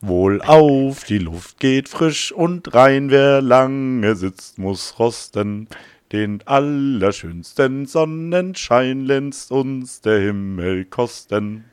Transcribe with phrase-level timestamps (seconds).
[0.00, 5.68] Wohl auf, die Luft geht frisch und rein, wer lange sitzt, muss rosten.
[6.12, 11.64] Den allerschönsten Sonnenschein lässt uns der Himmel kosten.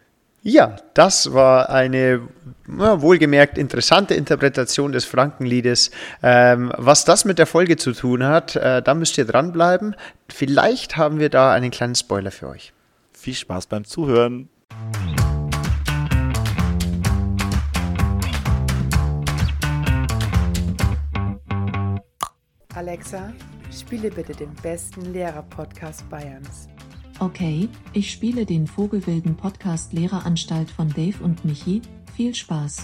[0.46, 2.28] Ja, das war eine
[2.68, 5.92] ja, wohlgemerkt interessante Interpretation des Frankenliedes.
[6.22, 9.96] Ähm, was das mit der Folge zu tun hat, äh, da müsst ihr dranbleiben.
[10.28, 12.74] Vielleicht haben wir da einen kleinen Spoiler für euch.
[13.14, 14.50] Viel Spaß beim Zuhören.
[22.76, 23.32] Alexa,
[23.72, 26.68] spiele bitte den besten Lehrer-Podcast Bayerns.
[27.20, 31.84] Okay, ich spiele den Vogelwilden Podcast Lehreranstalt von Dave und Michi.
[32.16, 32.78] Viel Spaß.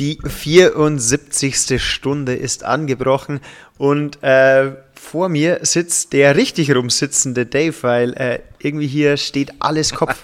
[0.00, 1.78] Die 74.
[1.78, 3.40] Stunde ist angebrochen
[3.76, 9.92] und äh, vor mir sitzt der richtig rumsitzende Dave, weil äh, irgendwie hier steht alles
[9.92, 10.22] Kopf.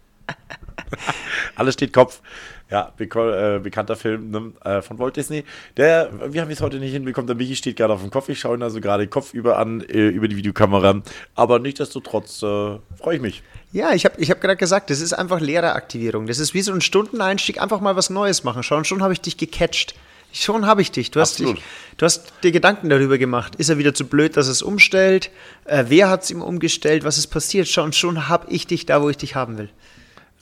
[1.56, 2.22] alles steht Kopf.
[2.70, 5.44] Ja, äh, bekannter Film ne, äh, von Walt Disney.
[5.76, 7.26] Der, wir haben es heute nicht hinbekommen.
[7.26, 8.28] Der Michi steht gerade auf dem Kopf.
[8.28, 11.02] Ich schaue ihn also gerade kopfüber an äh, über die Videokamera.
[11.34, 13.42] Aber nichtsdestotrotz äh, freue ich mich.
[13.72, 16.26] Ja, ich habe ich hab gerade gesagt, das ist einfach Lehreraktivierung.
[16.26, 18.62] Das ist wie so ein Stundeneinstieg, einfach mal was Neues machen.
[18.62, 19.94] Schon, schon habe ich dich gecatcht.
[20.32, 21.10] Schon habe ich dich.
[21.10, 21.60] Du hast, dich,
[21.96, 23.56] du hast dir Gedanken darüber gemacht.
[23.56, 25.30] Ist er wieder zu blöd, dass er es umstellt?
[25.64, 27.02] Äh, wer hat es ihm umgestellt?
[27.02, 27.66] Was ist passiert?
[27.66, 29.70] Schon, schon habe ich dich da, wo ich dich haben will.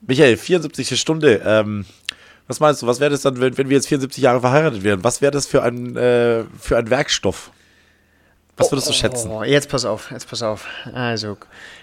[0.06, 1.00] Michael, 74.
[1.00, 1.40] Stunde.
[1.44, 1.86] Ähm,
[2.48, 5.04] was meinst du, was wäre das dann, wenn, wenn wir jetzt 74 Jahre verheiratet wären?
[5.04, 7.50] Was wäre das für ein, äh, für ein Werkstoff?
[8.56, 9.30] Was würdest du schätzen?
[9.30, 10.66] Oh, jetzt pass auf, jetzt pass auf.
[10.92, 11.36] Also,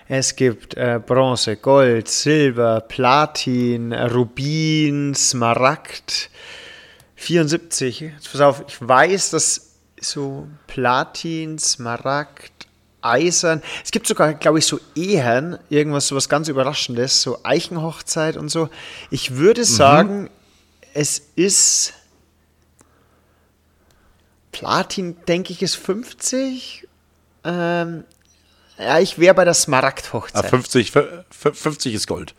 [0.10, 6.30] es gibt äh, Bronze, Gold, Silber, Platin, Rubin, Smaragd.
[7.16, 8.02] 74.
[8.02, 12.68] Jetzt pass auf, ich weiß, dass so Platin, Smaragd,
[13.02, 13.62] Eisern.
[13.84, 18.50] Es gibt sogar, glaube ich, so Ehen, irgendwas, so was ganz Überraschendes, so Eichenhochzeit und
[18.50, 18.70] so.
[19.12, 19.66] Ich würde mhm.
[19.66, 20.30] sagen,
[20.96, 21.94] es ist
[24.54, 26.88] Platin, denke ich, ist 50.
[27.44, 28.06] Ähm,
[28.78, 30.46] ja, ich wäre bei der Smaragd-Hochzeit.
[30.46, 30.94] Ah, 50,
[31.30, 32.34] 50 ist Gold.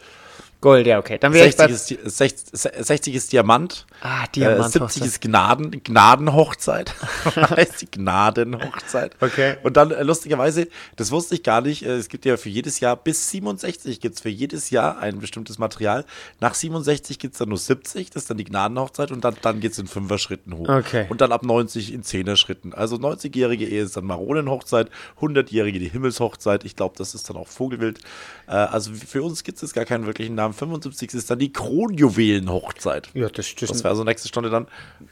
[0.60, 1.18] Gold, ja, okay.
[1.18, 3.86] Dann 60, ist, 60, 60 ist Diamant.
[4.00, 4.74] Ah, Diamant.
[4.74, 6.94] Äh, 70 ist Gnaden, Gnadenhochzeit.
[7.36, 9.16] heißt die Gnadenhochzeit.
[9.20, 9.56] Okay.
[9.62, 12.80] Und dann, äh, lustigerweise, das wusste ich gar nicht, äh, es gibt ja für jedes
[12.80, 16.04] Jahr, bis 67 gibt es für jedes Jahr ein bestimmtes Material.
[16.40, 19.60] Nach 67 gibt es dann nur 70, das ist dann die Gnadenhochzeit und dann, dann
[19.60, 20.68] geht es in Fünfer-Schritten hoch.
[20.68, 21.06] Okay.
[21.10, 22.72] Und dann ab 90 in Zehner-Schritten.
[22.72, 24.90] Also 90-jährige Ehe ist dann Maronenhochzeit,
[25.20, 26.64] 100-jährige die Himmelshochzeit.
[26.64, 28.00] Ich glaube, das ist dann auch Vogelwild.
[28.48, 30.55] Äh, also für uns gibt es gar keinen wirklichen Namen.
[30.56, 33.08] 75 ist dann die Kronjuwelenhochzeit.
[33.14, 34.66] Ja, das, das, das wäre also nächste Stunde dann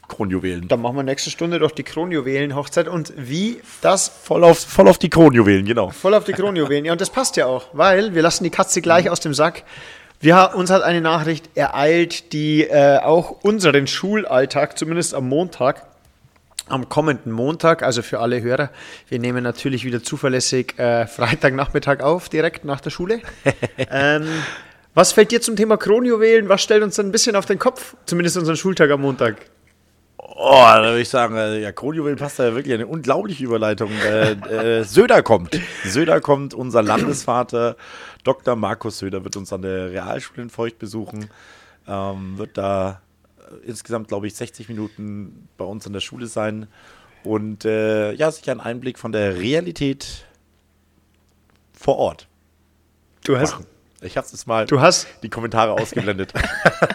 [0.07, 0.67] Kronjuwelen.
[0.67, 4.07] Dann machen wir nächste Stunde doch die Kronjuwelenhochzeit und wie das.
[4.09, 5.89] Voll auf, voll auf die Kronjuwelen, genau.
[5.91, 6.85] Voll auf die Kronjuwelen.
[6.85, 9.63] Ja, und das passt ja auch, weil wir lassen die Katze gleich aus dem Sack.
[10.19, 15.85] Wir, uns hat eine Nachricht ereilt, die äh, auch unseren Schulalltag, zumindest am Montag,
[16.67, 18.69] am kommenden Montag, also für alle Hörer,
[19.07, 23.21] wir nehmen natürlich wieder zuverlässig äh, Freitagnachmittag auf, direkt nach der Schule.
[23.77, 24.27] ähm,
[24.95, 26.49] was fällt dir zum Thema Kronjuwelen?
[26.49, 27.95] Was stellt uns dann ein bisschen auf den Kopf?
[28.05, 29.35] Zumindest unseren Schultag am Montag.
[30.17, 33.91] Oh, da würde ich sagen, äh, ja, Kronjuwelen passt da ja wirklich eine unglaubliche Überleitung.
[33.91, 35.59] Äh, äh, Söder kommt.
[35.83, 37.75] Söder kommt, unser Landesvater,
[38.23, 38.55] Dr.
[38.55, 41.29] Markus Söder, wird uns an der Realschule in Feucht besuchen.
[41.87, 43.01] Ähm, wird da
[43.37, 46.67] äh, insgesamt, glaube ich, 60 Minuten bei uns an der Schule sein.
[47.23, 50.25] Und äh, ja, sich einen Einblick von der Realität
[51.73, 52.27] vor Ort.
[53.25, 53.65] Du hast, machen.
[54.05, 56.33] Ich habe es mal du hast, die Kommentare ausgeblendet.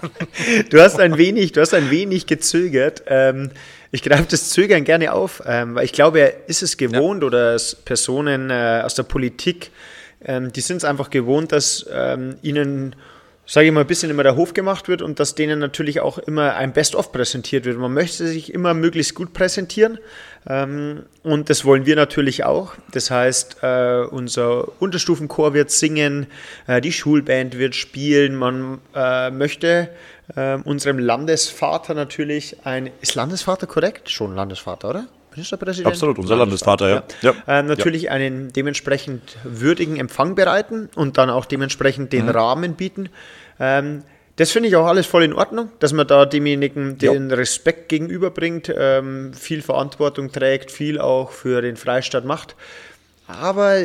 [0.71, 3.03] du hast ein wenig, du hast ein wenig gezögert.
[3.07, 3.51] Ähm,
[3.91, 7.27] ich greife das Zögern gerne auf, ähm, weil ich glaube, er ist es gewohnt ja.
[7.27, 9.71] oder Personen äh, aus der Politik,
[10.25, 12.95] ähm, die sind es einfach gewohnt, dass ähm, ihnen
[13.51, 16.19] sage ich mal, ein bisschen immer der Hof gemacht wird und dass denen natürlich auch
[16.19, 17.79] immer ein Best-of präsentiert wird.
[17.79, 19.99] Man möchte sich immer möglichst gut präsentieren
[20.49, 22.75] ähm, und das wollen wir natürlich auch.
[22.93, 26.29] Das heißt, äh, unser Unterstufenchor wird singen,
[26.69, 29.91] äh, die Schulband wird spielen, man äh, möchte
[30.63, 34.11] unserem Landesvater natürlich ein, ist Landesvater korrekt?
[34.11, 35.09] Schon Landesvater, oder?
[35.33, 35.89] Ministerpräsident?
[35.89, 37.03] Absolut, unser Landesvater, ja.
[37.23, 37.33] ja.
[37.33, 37.59] ja.
[37.59, 38.13] Ähm, natürlich ja.
[38.13, 42.31] einen dementsprechend würdigen Empfang bereiten und dann auch dementsprechend den mhm.
[42.31, 43.09] Rahmen bieten.
[43.61, 44.03] Ähm,
[44.37, 47.37] das finde ich auch alles voll in Ordnung, dass man da demjenigen den ja.
[47.37, 52.57] Respekt gegenüberbringt, ähm, viel Verantwortung trägt, viel auch für den Freistaat macht.
[53.27, 53.77] Aber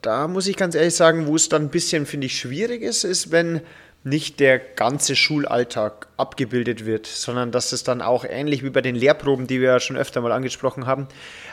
[0.00, 3.04] da muss ich ganz ehrlich sagen, wo es dann ein bisschen, finde ich, schwierig ist,
[3.04, 3.60] ist, wenn
[4.04, 8.94] nicht der ganze Schulalltag abgebildet wird, sondern dass es dann auch ähnlich wie bei den
[8.94, 11.08] Lehrproben, die wir ja schon öfter mal angesprochen haben,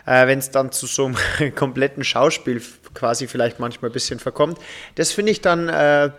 [0.06, 2.62] äh, wenn es dann zu so einem kompletten Schauspiel
[2.94, 4.57] quasi vielleicht manchmal ein bisschen verkommt.
[4.95, 6.12] Das finde ich dann, äh,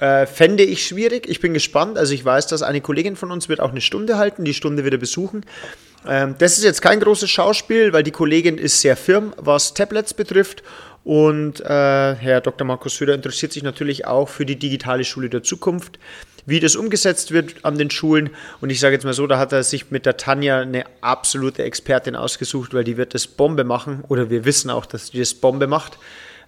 [0.00, 1.28] äh, fände ich schwierig.
[1.28, 1.98] Ich bin gespannt.
[1.98, 4.84] Also ich weiß, dass eine Kollegin von uns wird auch eine Stunde halten, die Stunde
[4.84, 5.44] wieder besuchen.
[6.06, 10.14] Ähm, das ist jetzt kein großes Schauspiel, weil die Kollegin ist sehr firm, was Tablets
[10.14, 10.62] betrifft.
[11.04, 11.64] Und äh,
[12.14, 12.66] Herr Dr.
[12.66, 15.98] Markus Söder interessiert sich natürlich auch für die digitale Schule der Zukunft
[16.48, 18.30] wie das umgesetzt wird an den Schulen.
[18.62, 21.62] Und ich sage jetzt mal so, da hat er sich mit der Tanja eine absolute
[21.62, 24.02] Expertin ausgesucht, weil die wird das Bombe machen.
[24.08, 25.98] Oder wir wissen auch, dass die das Bombe macht.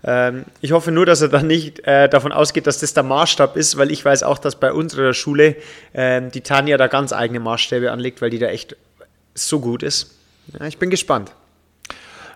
[0.03, 3.57] Ähm, ich hoffe nur, dass er dann nicht äh, davon ausgeht, dass das der Maßstab
[3.57, 5.57] ist, weil ich weiß auch, dass bei unserer Schule
[5.93, 8.77] äh, die Tanja da ganz eigene Maßstäbe anlegt, weil die da echt
[9.35, 10.15] so gut ist.
[10.59, 11.33] Ja, ich bin gespannt.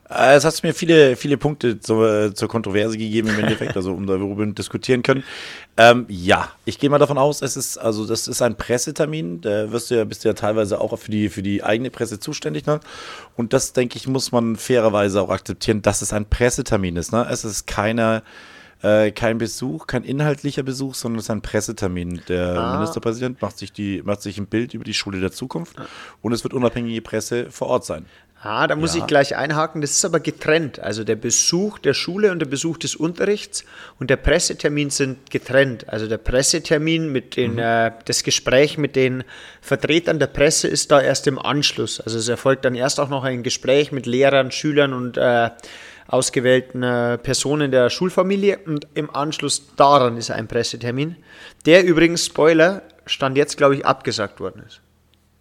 [0.08, 4.06] Äh, es hat mir viele, viele Punkte zur, zur Kontroverse gegeben im Endeffekt, also um
[4.06, 5.24] darüber wir diskutieren können.
[5.76, 9.72] Ähm, ja, ich gehe mal davon aus, es ist, also das ist ein Pressetermin, da
[9.72, 12.66] wirst du ja, bist du ja teilweise auch für die, für die eigene Presse zuständig,
[12.66, 12.80] ne?
[13.36, 17.26] Und das, denke ich, muss man fairerweise auch akzeptieren, dass es ein Pressetermin ist, ne?
[17.30, 18.22] Es ist keiner,
[18.82, 22.20] äh, kein Besuch, kein inhaltlicher Besuch, sondern es ist ein Pressetermin.
[22.28, 22.74] Der ah.
[22.74, 25.76] Ministerpräsident macht sich, die, macht sich ein Bild über die Schule der Zukunft
[26.20, 28.04] und es wird unabhängige Presse vor Ort sein.
[28.44, 29.00] Ah, da muss ja.
[29.00, 29.80] ich gleich einhaken.
[29.80, 30.78] Das ist aber getrennt.
[30.78, 33.64] Also der Besuch der Schule und der Besuch des Unterrichts
[33.98, 35.88] und der Pressetermin sind getrennt.
[35.88, 37.58] Also der Pressetermin mit den, mhm.
[37.60, 39.24] äh, das Gespräch mit den
[39.62, 42.02] Vertretern der Presse ist da erst im Anschluss.
[42.02, 45.48] Also es erfolgt dann erst auch noch ein Gespräch mit Lehrern, Schülern und äh,
[46.06, 51.16] ausgewählten äh, Personen der Schulfamilie und im Anschluss daran ist ein Pressetermin,
[51.64, 54.82] der übrigens, Spoiler, stand jetzt, glaube ich, abgesagt worden ist.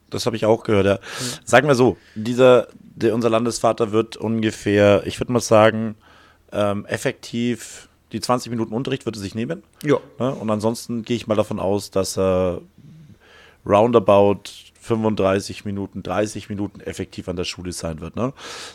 [0.10, 0.96] Das habe ich auch gehört, ja.
[0.96, 1.00] Mhm.
[1.44, 5.96] Sagen wir so, dieser, der, unser Landesvater wird ungefähr, ich würde mal sagen,
[6.52, 9.64] ähm, effektiv die 20 Minuten Unterricht wird er sich nehmen.
[9.84, 9.98] Ja.
[10.20, 10.34] Ne?
[10.34, 12.62] Und ansonsten gehe ich mal davon aus, dass er
[13.66, 14.44] roundabout
[14.84, 18.16] 35 Minuten, 30 Minuten effektiv an der Schule sein wird.
[18.16, 18.34] Ne?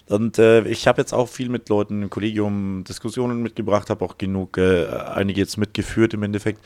[0.09, 4.17] Und äh, ich habe jetzt auch viel mit Leuten im Kollegium Diskussionen mitgebracht, habe auch
[4.17, 6.65] genug, äh, einige jetzt mitgeführt im Endeffekt.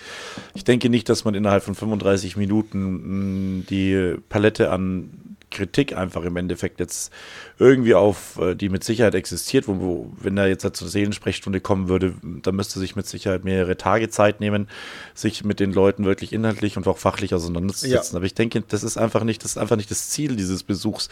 [0.54, 6.24] Ich denke nicht, dass man innerhalb von 35 Minuten mh, die Palette an Kritik einfach
[6.24, 7.12] im Endeffekt jetzt
[7.58, 11.88] irgendwie auf, äh, die mit Sicherheit existiert, wo, wo wenn er jetzt zur Seelensprechstunde kommen
[11.88, 14.68] würde, dann müsste sich mit Sicherheit mehrere Tage Zeit nehmen,
[15.14, 18.14] sich mit den Leuten wirklich inhaltlich und auch fachlich auseinanderzusetzen.
[18.14, 18.16] Ja.
[18.16, 21.08] Aber ich denke, das ist einfach nicht, das ist einfach nicht das Ziel dieses Besuchs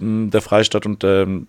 [0.00, 1.48] der Freistadt und ähm,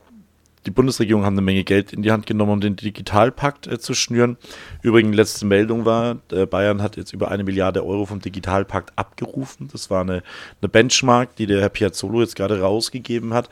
[0.66, 3.94] die Bundesregierung haben eine Menge Geld in die Hand genommen, um den Digitalpakt äh, zu
[3.94, 4.38] schnüren.
[4.82, 9.70] Übrigens, letzte Meldung war, äh, Bayern hat jetzt über eine Milliarde Euro vom Digitalpakt abgerufen.
[9.72, 10.24] Das war eine,
[10.62, 13.50] eine Benchmark, die der Herr Piazzolo jetzt gerade rausgegeben hat,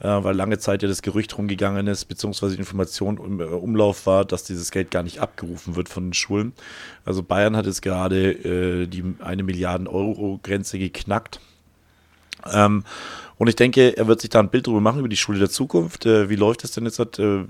[0.00, 4.06] äh, weil lange Zeit ja das Gerücht rumgegangen ist, beziehungsweise die Information im äh, Umlauf
[4.06, 6.52] war, dass dieses Geld gar nicht abgerufen wird von den Schulen.
[7.04, 11.40] Also Bayern hat jetzt gerade äh, die eine Milliarden Euro Grenze geknackt.
[12.52, 12.84] Ähm,
[13.36, 15.50] und ich denke, er wird sich da ein Bild drüber machen, über die Schule der
[15.50, 16.06] Zukunft.
[16.06, 16.98] Äh, wie läuft es denn jetzt?
[17.18, 17.44] Äh,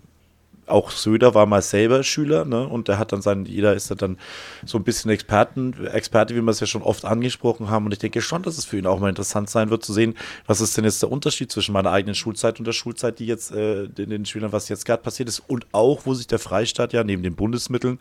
[0.67, 2.67] auch Söder war mal selber Schüler, ne?
[2.67, 4.19] Und der hat dann sein, jeder ist dann
[4.65, 7.87] so ein bisschen Experten, Experte, wie wir es ja schon oft angesprochen haben.
[7.87, 10.15] Und ich denke schon, dass es für ihn auch mal interessant sein wird zu sehen,
[10.47, 13.53] was ist denn jetzt der Unterschied zwischen meiner eigenen Schulzeit und der Schulzeit, die jetzt
[13.53, 16.93] äh, den, den Schülern, was jetzt gerade passiert ist, und auch, wo sich der Freistaat
[16.93, 17.99] ja neben den Bundesmitteln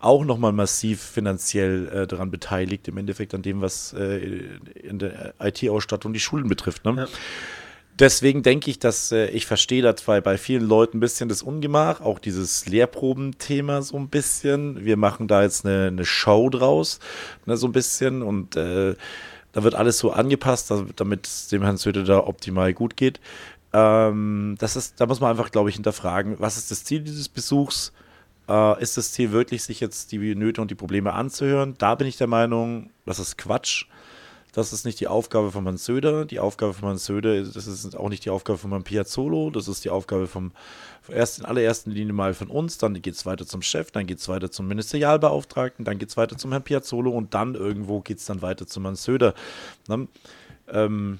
[0.00, 4.18] auch nochmal massiv finanziell äh, daran beteiligt, im Endeffekt an dem, was äh,
[4.82, 6.84] in der IT-Ausstattung die Schulen betrifft.
[6.84, 6.94] Ne?
[6.96, 7.06] Ja
[7.98, 11.42] deswegen denke ich, dass äh, ich verstehe da zwar bei vielen Leuten ein bisschen das
[11.42, 14.84] Ungemach, auch dieses Lehrprobenthema so ein bisschen.
[14.84, 16.98] Wir machen da jetzt eine, eine Show draus,
[17.46, 18.94] ne, so ein bisschen und äh,
[19.52, 23.20] da wird alles so angepasst, damit es dem Herrn Söder da optimal gut geht.
[23.72, 27.28] Ähm, das ist, da muss man einfach, glaube ich, hinterfragen, was ist das Ziel dieses
[27.28, 27.92] Besuchs?
[28.48, 31.74] Äh, ist das Ziel wirklich, sich jetzt die Nöte und die Probleme anzuhören?
[31.78, 33.86] Da bin ich der Meinung, das ist Quatsch.
[34.52, 36.26] Das ist nicht die Aufgabe von Herrn Söder.
[36.26, 39.50] Die Aufgabe von Herrn Söder, das ist auch nicht die Aufgabe von Herrn Piazzolo.
[39.50, 40.52] Das ist die Aufgabe vom,
[41.08, 42.76] erst in allererster Linie mal von uns.
[42.76, 46.18] Dann geht es weiter zum Chef, dann geht es weiter zum Ministerialbeauftragten, dann geht es
[46.18, 49.34] weiter zum Herrn Piazzolo und dann irgendwo geht es dann weiter zum Herrn Söder.
[49.88, 50.06] Ne?
[50.68, 51.18] Ähm,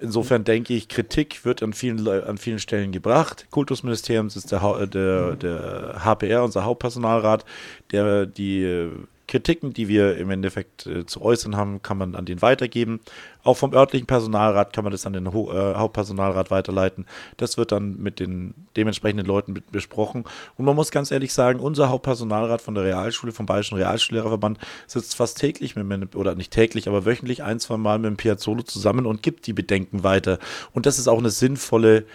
[0.00, 3.48] Insofern denke ich, Kritik wird an vielen, an vielen Stellen gebracht.
[3.50, 7.44] Kultusministeriums ist der, der, der HPR, unser Hauptpersonalrat,
[7.90, 8.88] der die
[9.28, 13.00] Kritiken, die wir im Endeffekt äh, zu äußern haben, kann man an den weitergeben.
[13.44, 17.06] Auch vom örtlichen Personalrat kann man das an den Ho äh, Hauptpersonalrat weiterleiten.
[17.36, 20.24] Das wird dann mit den dementsprechenden Leuten besprochen.
[20.56, 25.14] Und man muss ganz ehrlich sagen, unser Hauptpersonalrat von der Realschule, vom Bayerischen Realschullehrerverband, sitzt
[25.14, 29.06] fast täglich mit, oder nicht täglich, aber wöchentlich ein, zwei Mal mit dem Piazzolo zusammen
[29.06, 30.38] und gibt die Bedenken weiter.
[30.72, 32.06] Und das ist auch eine sinnvolle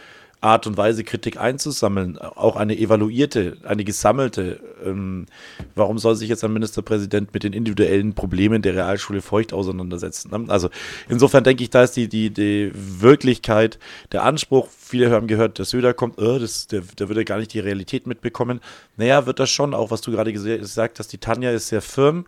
[0.44, 4.60] Art und Weise, Kritik einzusammeln, auch eine evaluierte, eine gesammelte.
[4.86, 5.26] Ähm,
[5.74, 10.32] warum soll sich jetzt ein Ministerpräsident mit den individuellen Problemen der Realschule Feucht auseinandersetzen?
[10.32, 10.46] Ne?
[10.50, 10.70] Also
[11.08, 13.80] insofern denke ich, da ist die, die, die Wirklichkeit,
[14.12, 17.54] der Anspruch, viele haben gehört, der Söder kommt, oh, das, der, der würde gar nicht
[17.54, 18.60] die Realität mitbekommen.
[18.98, 22.26] Naja, wird das schon, auch was du gerade gesagt hast, die Tanja ist sehr firm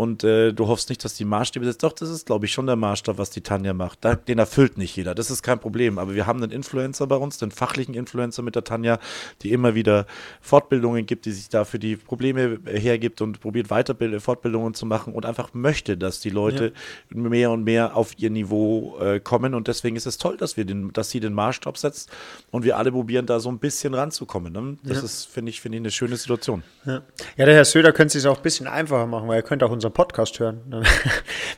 [0.00, 1.82] und äh, du hoffst nicht, dass die Maßstäbe setzt.
[1.82, 3.98] Doch, das ist, glaube ich, schon der Maßstab, was die Tanja macht.
[4.00, 5.14] Da, den erfüllt nicht jeder.
[5.14, 5.98] Das ist kein Problem.
[5.98, 8.98] Aber wir haben einen Influencer bei uns, den fachlichen Influencer mit der Tanja,
[9.42, 10.06] die immer wieder
[10.40, 15.12] Fortbildungen gibt, die sich da für die Probleme hergibt und probiert Weiterbild Fortbildungen zu machen
[15.12, 16.72] und einfach möchte, dass die Leute
[17.14, 17.20] ja.
[17.20, 19.52] mehr und mehr auf ihr Niveau äh, kommen.
[19.52, 22.10] Und deswegen ist es toll, dass wir den, dass sie den Maßstab setzt
[22.50, 24.50] und wir alle probieren, da so ein bisschen ranzukommen.
[24.54, 24.78] Ne?
[24.82, 25.04] Das ja.
[25.04, 26.62] ist, finde ich, finde ich, eine schöne Situation.
[26.86, 27.02] Ja.
[27.36, 29.66] ja, der Herr Söder könnte es sich auch ein bisschen einfacher machen, weil er könnte
[29.66, 30.60] auch unser unseren Podcast hören.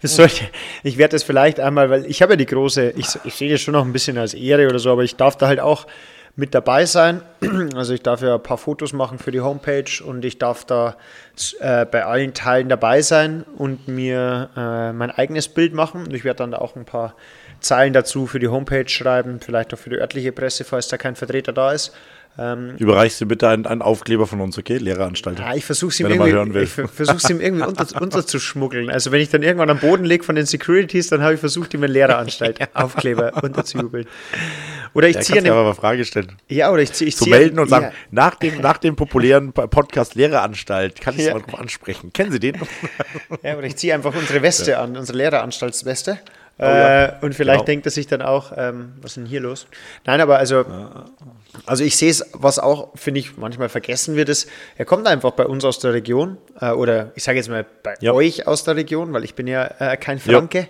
[0.82, 3.60] ich werde das vielleicht einmal, weil ich habe ja die große, ich, ich sehe das
[3.60, 5.86] schon noch ein bisschen als Ehre oder so, aber ich darf da halt auch
[6.34, 7.22] mit dabei sein.
[7.74, 10.96] Also ich darf ja ein paar Fotos machen für die Homepage und ich darf da
[11.60, 16.06] äh, bei allen Teilen dabei sein und mir äh, mein eigenes Bild machen.
[16.06, 17.14] Und ich werde dann auch ein paar
[17.60, 21.16] Zeilen dazu für die Homepage schreiben, vielleicht auch für die örtliche Presse, falls da kein
[21.16, 21.92] Vertreter da ist.
[22.38, 24.78] Ähm, Überreichst du bitte einen, einen, Aufkleber von uns, okay?
[24.78, 25.38] Lehreranstalt.
[25.38, 28.88] Ja, ich versuche es ihm, ihm irgendwie unter, unterzuschmuggeln.
[28.88, 31.74] Also wenn ich dann irgendwann am Boden lege von den Securities, dann habe ich versucht,
[31.74, 34.06] ihm einen Lehreranstalt-Aufkleber unterzujubeln.
[34.94, 36.32] Oder ich ziehe ja, aber mal Frage stellen.
[36.48, 37.08] Ja, oder ich ziehe.
[37.08, 37.92] Ich Zu melden und sagen, ja.
[38.10, 41.34] nach, dem, nach dem populären Podcast Lehreranstalt kann ich ja.
[41.34, 42.14] mal ansprechen.
[42.14, 42.56] Kennen Sie den?
[43.42, 46.18] ja, oder ich ziehe einfach unsere Weste an, unsere Lehreranstaltsweste.
[46.58, 47.64] Oh, äh, und vielleicht genau.
[47.64, 49.66] denkt er sich dann auch, ähm, was ist denn hier los?
[50.04, 50.64] Nein, aber also,
[51.66, 55.32] also ich sehe es, was auch, finde ich, manchmal vergessen wird, ist, er kommt einfach
[55.32, 58.12] bei uns aus der Region äh, oder ich sage jetzt mal bei ja.
[58.12, 60.68] euch aus der Region, weil ich bin ja äh, kein Franke.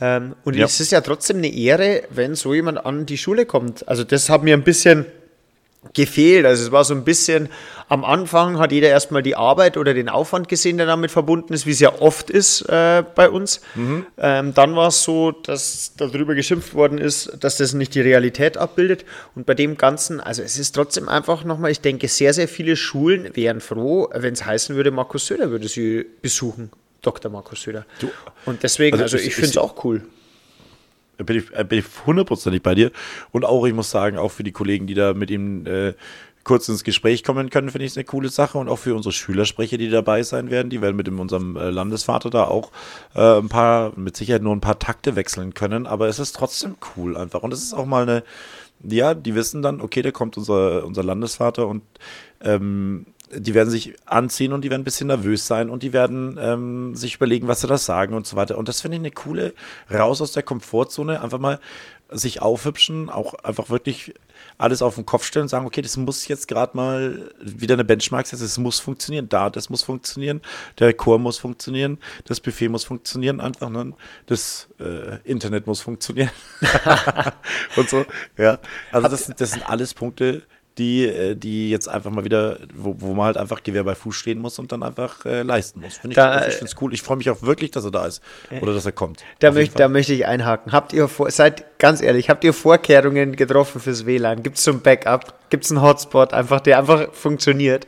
[0.00, 0.16] Ja.
[0.16, 3.88] Ähm, und es ist ja trotzdem eine Ehre, wenn so jemand an die Schule kommt.
[3.88, 5.06] Also das hat mir ein bisschen
[5.94, 6.46] gefehlt.
[6.46, 7.48] Also es war so ein bisschen,
[7.88, 11.66] am Anfang hat jeder erstmal die Arbeit oder den Aufwand gesehen, der damit verbunden ist,
[11.66, 13.60] wie es ja oft ist äh, bei uns.
[13.74, 14.06] Mhm.
[14.18, 18.56] Ähm, dann war es so, dass darüber geschimpft worden ist, dass das nicht die Realität
[18.56, 19.04] abbildet.
[19.34, 22.76] Und bei dem Ganzen, also es ist trotzdem einfach nochmal, ich denke, sehr, sehr viele
[22.76, 26.70] Schulen wären froh, wenn es heißen würde, Markus Söder würde sie besuchen.
[27.02, 27.30] Dr.
[27.30, 27.86] Markus Söder.
[28.00, 28.10] Du,
[28.46, 30.02] Und deswegen, also, also ich, ich finde es auch cool
[31.16, 32.90] bin ich, bin ich hundertprozentig bei dir.
[33.32, 35.94] Und auch, ich muss sagen, auch für die Kollegen, die da mit ihm äh,
[36.44, 38.58] kurz ins Gespräch kommen können, finde ich es eine coole Sache.
[38.58, 41.70] Und auch für unsere Schülersprecher, die dabei sein werden, die werden mit dem, unserem äh,
[41.70, 42.70] Landesvater da auch
[43.14, 45.86] äh, ein paar, mit Sicherheit nur ein paar Takte wechseln können.
[45.86, 47.42] Aber es ist trotzdem cool einfach.
[47.42, 48.22] Und es ist auch mal eine,
[48.82, 51.82] ja, die wissen dann, okay, da kommt unser, unser Landesvater und
[52.42, 56.38] ähm, die werden sich anziehen und die werden ein bisschen nervös sein und die werden
[56.40, 58.56] ähm, sich überlegen, was sie da sagen und so weiter.
[58.56, 59.54] Und das finde ich eine coole,
[59.92, 61.58] raus aus der Komfortzone, einfach mal
[62.08, 64.14] sich aufhübschen, auch einfach wirklich
[64.58, 67.84] alles auf den Kopf stellen und sagen, okay, das muss jetzt gerade mal wieder eine
[67.84, 70.40] Benchmark sein, es muss funktionieren, da, das muss funktionieren,
[70.78, 73.92] der Chor muss funktionieren, das Buffet muss funktionieren, einfach, ne?
[74.26, 76.30] das äh, Internet muss funktionieren
[77.76, 78.06] und so,
[78.38, 78.58] ja.
[78.92, 80.42] Also das, das sind alles Punkte,
[80.78, 84.14] die, äh, die jetzt einfach mal wieder, wo, wo man halt einfach Gewehr bei Fuß
[84.14, 85.96] stehen muss und dann einfach äh, leisten muss.
[85.96, 86.92] Find ich da, ich finde es cool.
[86.92, 88.22] Ich freue mich auch wirklich, dass er da ist
[88.60, 89.22] oder dass er kommt.
[89.38, 90.72] Da, möcht, da möchte ich einhaken.
[90.72, 94.42] Habt ihr vor, seid ganz ehrlich, habt ihr Vorkehrungen getroffen fürs WLAN?
[94.42, 95.50] Gibt es so ein Backup?
[95.50, 97.86] Gibt es einen Hotspot, einfach, der einfach funktioniert?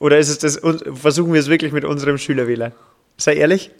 [0.00, 0.60] Oder ist es das,
[0.94, 2.72] versuchen wir es wirklich mit unserem Schüler-WLAN?
[3.18, 3.70] Sei ehrlich.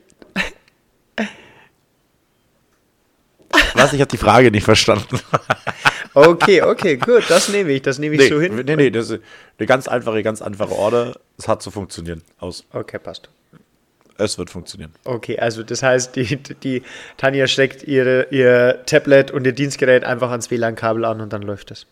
[3.75, 3.93] Was?
[3.93, 5.19] Ich habe die Frage nicht verstanden.
[6.14, 8.62] Okay, okay, gut, das nehme ich, das nehme ich nee, so hin.
[8.66, 9.23] Nee, nee, das ist
[9.59, 11.16] eine ganz einfache, ganz einfache Order.
[11.38, 12.23] Es hat zu funktionieren.
[12.38, 12.64] Aus.
[12.73, 13.31] Okay, passt.
[14.19, 14.92] Es wird funktionieren.
[15.04, 16.83] Okay, also das heißt, die, die
[17.16, 21.71] Tanja steckt ihre, ihr Tablet und ihr Dienstgerät einfach ans WLAN-Kabel an und dann läuft
[21.71, 21.87] es.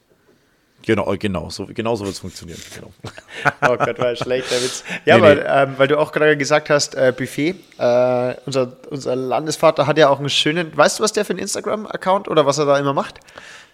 [0.86, 2.60] Genau, genau so, genau so wird es funktionieren.
[2.74, 2.92] Genau.
[3.72, 4.82] oh Gott, war ein schlechter Witz.
[5.04, 5.42] Ja, nee, weil, nee.
[5.46, 7.56] Ähm, weil du auch gerade gesagt hast, äh, Buffet.
[7.78, 11.40] Äh, unser, unser Landesvater hat ja auch einen schönen, weißt du, was der für einen
[11.40, 13.20] Instagram-Account oder was er da immer macht?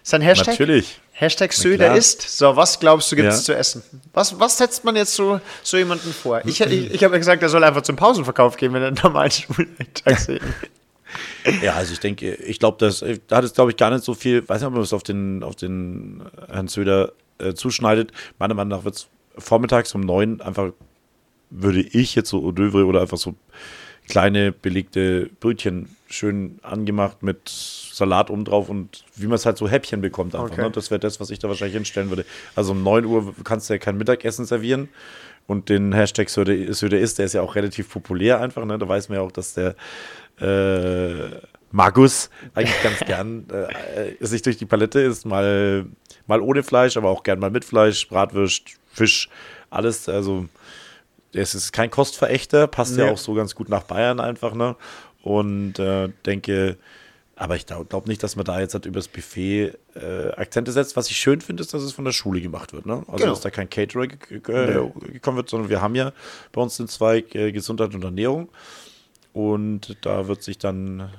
[0.07, 0.53] Sein Hashtag?
[0.53, 1.01] Natürlich.
[1.11, 2.21] Hashtag Söder ist.
[2.21, 3.43] So, was glaubst du, gibt es ja.
[3.43, 3.83] zu essen?
[4.13, 6.39] Was, was setzt man jetzt so, so jemanden vor?
[6.45, 8.99] Ich, ich, ich habe ja gesagt, er soll einfach zum Pausenverkauf gehen, wenn er einen
[9.03, 10.41] normalen Schultag sieht.
[11.61, 14.13] Ja, also ich denke, ich glaube, das da hat es, glaube ich, gar nicht so
[14.13, 18.11] viel, weiß nicht, ob man es auf den, auf den Herrn Söder äh, zuschneidet.
[18.39, 20.73] Meiner Meinung nach wird es vormittags um neun einfach,
[21.49, 23.35] würde ich jetzt so Odövre oder einfach so
[24.09, 27.49] kleine belegte Brötchen schön angemacht mit
[27.97, 30.51] Salat oben drauf und wie man es halt so Häppchen bekommt einfach.
[30.51, 30.61] Okay.
[30.63, 30.71] Ne?
[30.71, 32.25] Das wäre das, was ich da wahrscheinlich hinstellen würde.
[32.55, 34.89] Also um 9 Uhr kannst du ja kein Mittagessen servieren
[35.47, 38.65] und den Hashtag Söder ist, der ist ja auch relativ populär einfach.
[38.65, 38.77] Ne?
[38.77, 39.75] Da weiß man ja auch, dass der
[40.39, 41.39] äh,
[41.71, 45.85] Magus eigentlich ganz gern äh, sich durch die Palette ist, mal,
[46.27, 49.29] mal ohne Fleisch, aber auch gern mal mit Fleisch, Bratwurst, Fisch,
[49.69, 50.07] alles.
[50.09, 50.45] Also
[51.33, 53.03] es ist kein Kostverächter, passt Nee.
[53.05, 54.75] ja auch so ganz gut nach Bayern einfach, ne?
[55.23, 56.77] Und äh, denke,
[57.37, 60.95] aber ich glaube glaub nicht, dass man da jetzt halt übers Buffet äh, Akzente setzt.
[60.95, 62.85] Was ich schön finde, ist, dass es von der Schule gemacht wird.
[62.85, 63.03] Ne?
[63.07, 63.29] Also, Genau.
[63.29, 66.13] dass da kein Caterer ge ge gekommen wird, sondern wir haben ja
[66.51, 68.49] bei uns den Zweig äh, Gesundheit und Ernährung.
[69.33, 71.11] Und da wird sich dann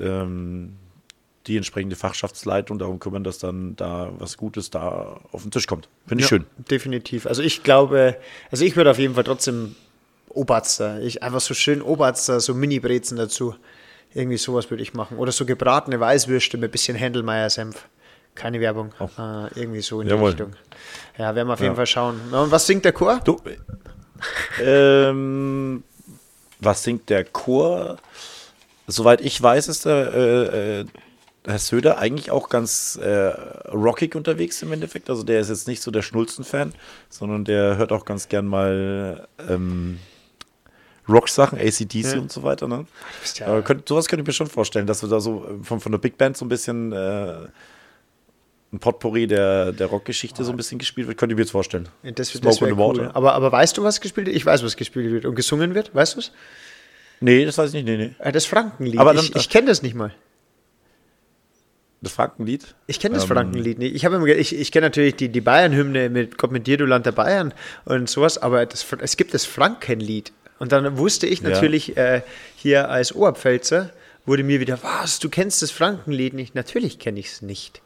[0.00, 0.76] ähm,
[1.46, 5.88] die entsprechende Fachschaftsleitung darum kümmern, dass dann da was Gutes da auf den Tisch kommt.
[6.06, 6.46] Finde ich Ja, schön.
[6.68, 7.26] Definitiv.
[7.26, 8.16] Also ich glaube,
[8.50, 9.76] also ich würde auf jeden Fall trotzdem
[10.30, 11.00] Oberster.
[11.02, 13.54] Ich einfach so schön Oberster, so Mini-Brezen dazu.
[14.14, 15.18] Irgendwie sowas würde ich machen.
[15.18, 17.86] Oder so gebratene Weißwürste mit bisschen Händelmeier-Senf.
[18.34, 18.92] Keine Werbung.
[19.00, 20.34] Äh, irgendwie so in Jawohl.
[20.34, 20.56] die Richtung.
[21.18, 21.64] Ja, werden wir auf Ja.
[21.66, 22.20] jeden Fall schauen.
[22.32, 23.20] Und was singt der Chor?
[23.24, 23.40] Du,
[24.62, 25.82] ähm,
[26.60, 27.98] was singt der Chor?
[28.86, 30.84] Soweit ich weiß, ist der äh, äh,
[31.46, 33.08] Herr Söder eigentlich auch ganz äh,
[33.72, 35.10] rockig unterwegs im Endeffekt.
[35.10, 36.72] Also der ist jetzt nicht so der Schnulzen-Fan,
[37.08, 39.98] sondern der hört auch ganz gern mal ähm,
[41.08, 42.18] Rock-Sachen, ACDC Ja.
[42.20, 42.66] und so weiter.
[42.68, 42.86] Ne?
[43.36, 45.80] ja- Aber könnt, sowas könnte ich mir schon vorstellen, dass wir da so äh, von,
[45.80, 47.46] von der Big Band so ein bisschen äh,
[48.72, 51.18] ein Potpourri der, der Rockgeschichte so ein bisschen gespielt wird.
[51.18, 51.88] Könnte ich mir jetzt vorstellen.
[52.02, 53.10] Das, Smoke das on the cool.
[53.14, 54.36] Aber, aber weißt du, was gespielt wird?
[54.36, 55.94] Ich weiß, was gespielt wird und gesungen wird.
[55.94, 56.32] Weißt du es?
[57.20, 57.86] Nee, das weiß ich nicht.
[57.86, 58.14] Nee, nee.
[58.18, 58.98] Äh, Das Frankenlied.
[58.98, 60.12] Aber dann- ich ich kenne das nicht mal.
[62.02, 62.74] Das Frankenlied?
[62.86, 63.94] Ich kenne das Ähm, Frankenlied nicht.
[63.94, 67.06] Ich, immer ich, ich kenne natürlich die, die Bayern-Hymne mit Gott mit dir, du Land
[67.06, 67.54] der Bayern
[67.86, 70.32] und sowas, aber das, es gibt das Frankenlied.
[70.58, 71.50] Und dann wusste ich Ja.
[71.50, 72.22] natürlich äh,
[72.56, 73.90] hier als Oberpfälzer,
[74.26, 76.54] wurde mir wieder, was, du kennst das Frankenlied nicht?
[76.54, 77.80] Natürlich kenne ich es nicht.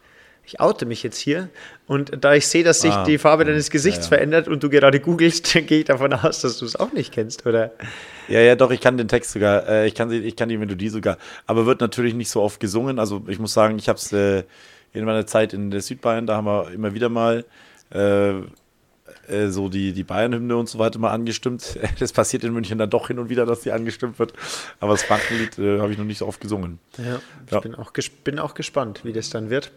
[0.45, 1.49] Ich oute mich jetzt hier
[1.85, 4.07] und da ich sehe, dass sich Ah, die Farbe deines Gesichts ja, ja.
[4.17, 7.13] verändert und du gerade googelst, dann gehe ich davon aus, dass du es auch nicht
[7.13, 7.71] kennst, oder?
[8.27, 10.89] Ja, ja, doch, ich kann den Text sogar, äh, ich, kann, ich kann die Melodie
[10.89, 12.97] sogar, aber wird natürlich nicht so oft gesungen.
[12.97, 14.43] Also ich muss sagen, ich habe es äh,
[14.91, 17.45] in meiner Zeit in der Südbayern, da haben wir immer wieder mal
[17.91, 18.31] äh,
[19.29, 21.77] äh, so die, die Bayern-Hymne und so weiter mal angestimmt.
[21.99, 24.33] Das passiert in München dann doch hin und wieder, dass die angestimmt wird.
[24.79, 26.79] Aber das Frankenlied äh, habe ich noch nicht so oft gesungen.
[26.97, 27.59] Ja, ich Ja.
[27.59, 27.91] Bin, auch
[28.23, 29.71] bin auch gespannt, wie das dann wird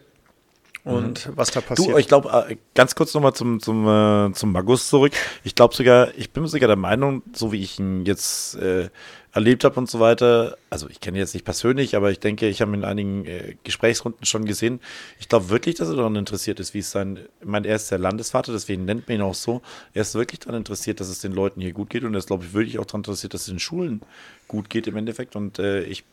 [0.83, 1.97] und was da Du, passiert.
[1.99, 5.13] ich glaube, äh, ganz kurz nochmal zum, zum, äh, zum Magus zurück.
[5.43, 8.89] Ich glaube sogar, ich bin sogar der Meinung, so wie ich ihn jetzt äh,
[9.33, 12.47] erlebt habe und so weiter, also ich kenne ihn jetzt nicht persönlich, aber ich denke,
[12.47, 14.79] ich habe ihn in einigen äh, Gesprächsrunden schon gesehen.
[15.19, 17.89] Ich glaube wirklich, dass er daran interessiert ist, wie es sein, ich meine, er ist
[17.89, 19.63] der Landesvater, deswegen nennt man ihn auch so.
[19.95, 22.27] Er ist wirklich daran interessiert, dass es den Leuten hier gut geht und er ist,
[22.27, 24.01] glaube ich, wirklich auch daran interessiert, dass es den Schulen
[24.47, 26.03] gut geht im Endeffekt und äh, ich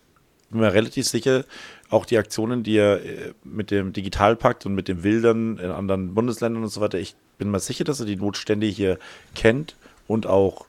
[0.48, 1.44] bin mir relativ sicher,
[1.90, 6.14] auch die Aktionen, die er äh, mit dem Digitalpakt und mit den Wildern in anderen
[6.14, 8.98] Bundesländern und so weiter, ich bin mir sicher, dass er die Notstände hier
[9.34, 10.66] kennt und auch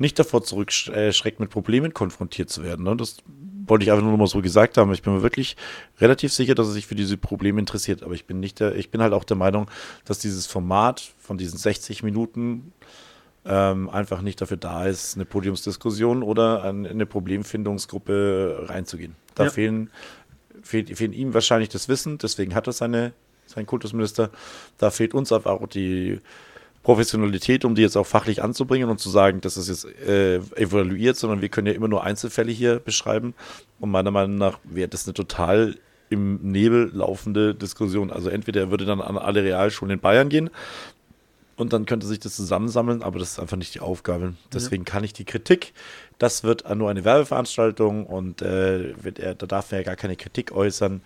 [0.00, 2.84] nicht davor zurückschreckt, mit Problemen konfrontiert zu werden.
[2.84, 2.96] Ne?
[2.96, 3.18] Das
[3.66, 4.92] wollte ich einfach nur noch mal so gesagt haben.
[4.92, 5.56] Ich bin mir wirklich
[6.00, 8.02] relativ sicher, dass er sich für diese Probleme interessiert.
[8.02, 9.70] Aber ich bin nicht der, ich bin halt auch der Meinung,
[10.04, 12.72] dass dieses Format von diesen 60 Minuten
[13.44, 19.16] ähm, einfach nicht dafür da ist, eine Podiumsdiskussion oder an eine Problemfindungsgruppe reinzugehen.
[19.34, 19.50] Da Ja.
[19.50, 19.90] fehlen,
[20.62, 23.12] fehlt, fehlt ihm wahrscheinlich das Wissen, deswegen hat er seine,
[23.46, 24.30] seinen Kultusminister.
[24.78, 26.20] Da fehlt uns einfach auch die
[26.82, 31.16] Professionalität, um die jetzt auch fachlich anzubringen und zu sagen, das ist jetzt äh, evaluiert,
[31.16, 33.34] sondern wir können ja immer nur Einzelfälle hier beschreiben.
[33.78, 35.76] Und meiner Meinung nach wäre das eine total
[36.08, 38.10] im Nebel laufende Diskussion.
[38.10, 40.50] Also entweder er würde dann an alle Realschulen in Bayern gehen
[41.60, 44.34] und dann könnte sich das zusammensammeln, aber das ist einfach nicht die Aufgabe.
[44.52, 45.74] Deswegen kann ich die Kritik,
[46.18, 50.16] das wird nur eine Werbeveranstaltung und äh, wird er, da darf er ja gar keine
[50.16, 51.02] Kritik äußern,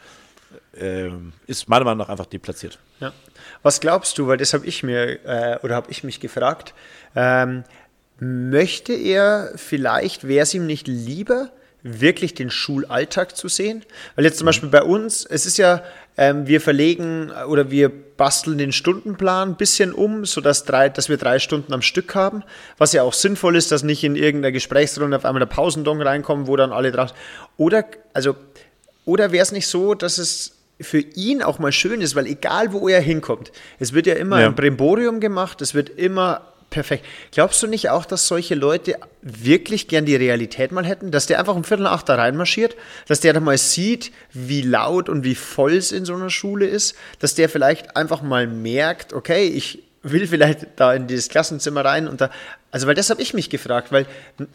[0.79, 1.11] äh,
[1.47, 2.79] ist meiner Meinung nach einfach deplatziert.
[3.01, 3.13] Ja.
[3.63, 6.75] Was glaubst du, weil das habe ich mir äh, oder habe ich mich gefragt,
[7.15, 7.65] ähm,
[8.19, 11.51] möchte er vielleicht, wäre es ihm nicht lieber,
[11.83, 13.85] wirklich den Schulalltag zu sehen?
[14.17, 15.83] Weil jetzt zum Beispiel bei uns, es ist ja,
[16.17, 21.17] ähm, wir verlegen oder wir basteln den Stundenplan ein bisschen um, sodass drei, dass wir
[21.17, 22.43] drei Stunden am Stück haben,
[22.79, 26.47] was ja auch sinnvoll ist, dass nicht in irgendeiner Gesprächsrunde auf einmal der Pausendong reinkommt,
[26.47, 27.13] wo dann alle drauf.
[27.57, 28.37] Oder, also,
[29.05, 32.73] oder wäre es nicht so, dass es für ihn auch mal schön ist, weil egal
[32.73, 34.47] wo er hinkommt, es wird ja immer Ja.
[34.47, 37.05] ein Brimborium gemacht, es wird immer perfekt.
[37.31, 41.39] Glaubst du nicht auch, dass solche Leute wirklich gern die Realität mal hätten, dass der
[41.39, 42.75] einfach um Viertel nach acht da reinmarschiert,
[43.07, 46.67] dass der dann mal sieht, wie laut und wie voll es in so einer Schule
[46.67, 51.85] ist, dass der vielleicht einfach mal merkt, okay, ich will vielleicht da in dieses Klassenzimmer
[51.85, 52.31] rein und da,
[52.73, 54.07] also weil das habe ich mich gefragt, weil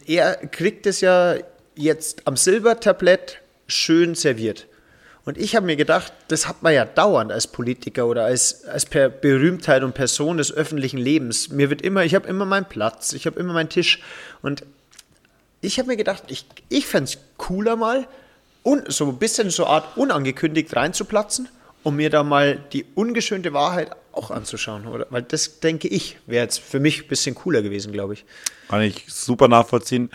[0.05, 1.35] er kriegt es ja
[1.75, 3.37] jetzt am Silbertablett
[3.69, 4.67] schön serviert.
[5.25, 8.85] Und ich habe mir gedacht, das hat man ja dauernd als Politiker oder als, als
[8.85, 11.49] per Berühmtheit und Person des öffentlichen Lebens.
[11.49, 14.01] Mir wird immer, ich habe immer meinen Platz, ich habe immer meinen Tisch.
[14.41, 14.63] Und
[15.61, 18.07] ich habe mir gedacht, ich, ich fände es cooler mal,
[18.63, 21.49] un, so ein bisschen so Art unangekündigt reinzuplatzen,
[21.83, 24.87] um mir da mal die ungeschönte Wahrheit auch anzuschauen.
[24.87, 25.07] Oder?
[25.09, 28.25] Weil das, denke ich, wäre jetzt für mich ein bisschen cooler gewesen, glaube ich.
[28.69, 30.09] Kann ich super nachvollziehen.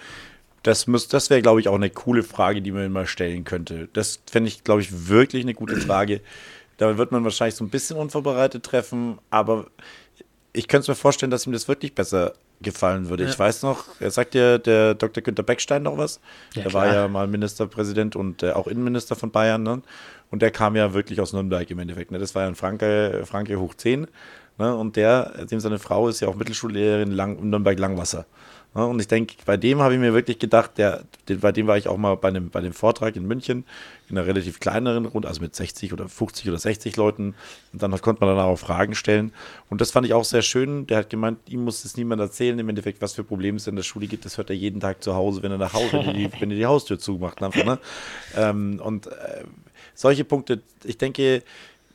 [0.64, 3.88] Das, das wäre, glaube ich, auch eine coole Frage, die man mal stellen könnte.
[3.92, 6.20] Das fände ich, glaube ich, wirklich eine gute Frage.
[6.78, 9.66] Da wird man wahrscheinlich so ein bisschen unvorbereitet treffen, aber
[10.54, 13.24] ich könnte mir vorstellen, dass ihm das wirklich besser gefallen würde.
[13.24, 15.22] Ich weiß noch, er sagt dir der Dr.
[15.22, 16.20] Günter Beckstein noch was?
[16.56, 16.94] der war klar.
[16.94, 19.62] ja mal Ministerpräsident und äh, auch Innenminister von Bayern.
[19.62, 19.82] Ne?
[20.30, 22.10] Und der kam ja wirklich aus Nürnberg im Endeffekt.
[22.10, 22.18] Ne?
[22.18, 24.06] Das war ja ein Franke, Franke hoch 10.
[24.58, 24.74] Ne?
[24.74, 28.18] Und der, dem seine Frau ist ja auch Mittelschullehrerin Lang, in Nürnberg-Langwasser.
[28.20, 28.26] Ne?
[28.82, 31.78] Und ich denke, bei dem habe ich mir wirklich gedacht, der, den, bei dem war
[31.78, 33.64] ich auch mal bei einem, bei dem Vortrag in München,
[34.08, 37.36] in einer relativ kleineren Runde, also mit 60 oder 50 oder 60 Leuten.
[37.72, 39.32] Und dann konnte man dann auch Fragen stellen.
[39.70, 40.88] Und das fand ich auch sehr schön.
[40.88, 43.76] Der hat gemeint, ihm muss es niemand erzählen, im Endeffekt, was für Probleme es in
[43.76, 44.24] der Schule gibt.
[44.24, 46.50] Das hört er jeden Tag zu Hause, wenn er nach Hause, wenn er die, wenn
[46.50, 47.40] er die Haustür zumacht.
[47.44, 47.78] Einfach, ne?
[48.36, 49.44] ähm, und äh,
[49.94, 51.44] solche Punkte, ich denke,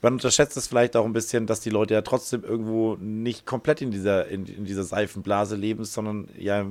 [0.01, 3.81] man unterschätzt es vielleicht auch ein bisschen, dass die Leute ja trotzdem irgendwo nicht komplett
[3.81, 6.65] in dieser, in, in dieser Seifenblase leben, sondern ja,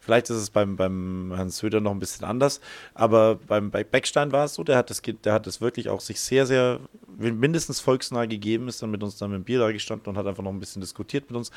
[0.00, 2.60] vielleicht ist es beim, beim Herrn Söder noch ein bisschen anders,
[2.94, 6.00] aber beim, bei Beckstein war es so, der hat das, der hat das wirklich auch
[6.00, 6.80] sich sehr, sehr
[7.16, 10.26] mindestens volksnah gegeben, ist dann mit uns dann mit dem Bier da gestanden und hat
[10.26, 11.50] einfach noch ein bisschen diskutiert mit uns.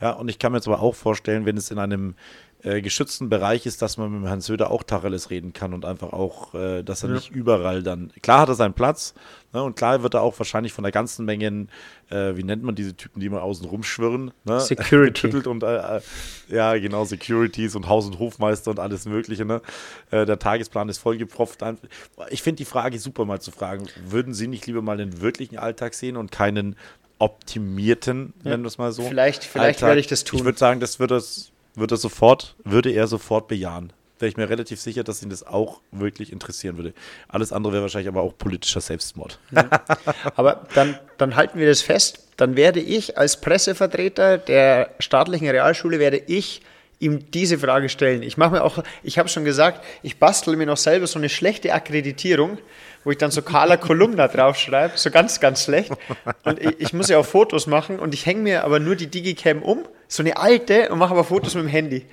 [0.00, 2.14] Ja, und ich kann mir jetzt aber auch vorstellen, wenn es in einem
[2.62, 6.12] äh, geschützten Bereich ist, dass man mit Herrn Söder auch Tacheles reden kann und einfach
[6.12, 9.14] auch, äh, dass er nicht überall dann, klar hat er seinen Platz
[9.52, 11.68] ne, und klar wird er auch wahrscheinlich von der ganzen Menge,
[12.10, 14.32] äh, wie nennt man diese Typen, die immer außen rumschwirren?
[14.44, 14.58] Ne?
[14.60, 15.28] Security.
[15.48, 16.00] Und, äh, äh,
[16.48, 19.62] ja genau, Securities und Haus- und Hofmeister und alles mögliche, ne?
[20.10, 21.62] Äh, der Tagesplan ist vollgepropft.
[22.30, 25.58] Ich finde die Frage super mal zu fragen, würden Sie nicht lieber mal den wirklichen
[25.58, 26.74] Alltag sehen und keinen
[27.20, 29.02] optimierten, nennen wir es mal so.
[29.02, 30.38] Vielleicht- vielleicht werde ich das tun.
[30.40, 33.92] Ich würde sagen, das würde es, würde er sofort, würde er sofort bejahen.
[34.18, 36.92] Wäre ich mir relativ sicher, dass ihn das auch wirklich interessieren würde.
[37.28, 39.38] Alles andere wäre wahrscheinlich aber auch politischer Selbstmord.
[40.34, 42.26] Aber dann, dann halten wir das fest.
[42.36, 46.62] Dann werde ich als Pressevertreter der staatlichen Realschule, werde ich
[47.00, 48.22] ihm diese Frage stellen.
[48.22, 51.28] Ich mache mir auch, ich habe schon gesagt, ich bastel mir noch selber so eine
[51.28, 52.58] schlechte Akkreditierung,
[53.04, 55.92] wo ich dann so Carla Kolumna draufschreibe, so ganz, ganz schlecht.
[56.44, 59.06] Und ich, ich muss ja auch Fotos machen und ich hänge mir aber nur die
[59.06, 62.06] Digicam um, so eine alte, und mache aber Fotos mit dem Handy.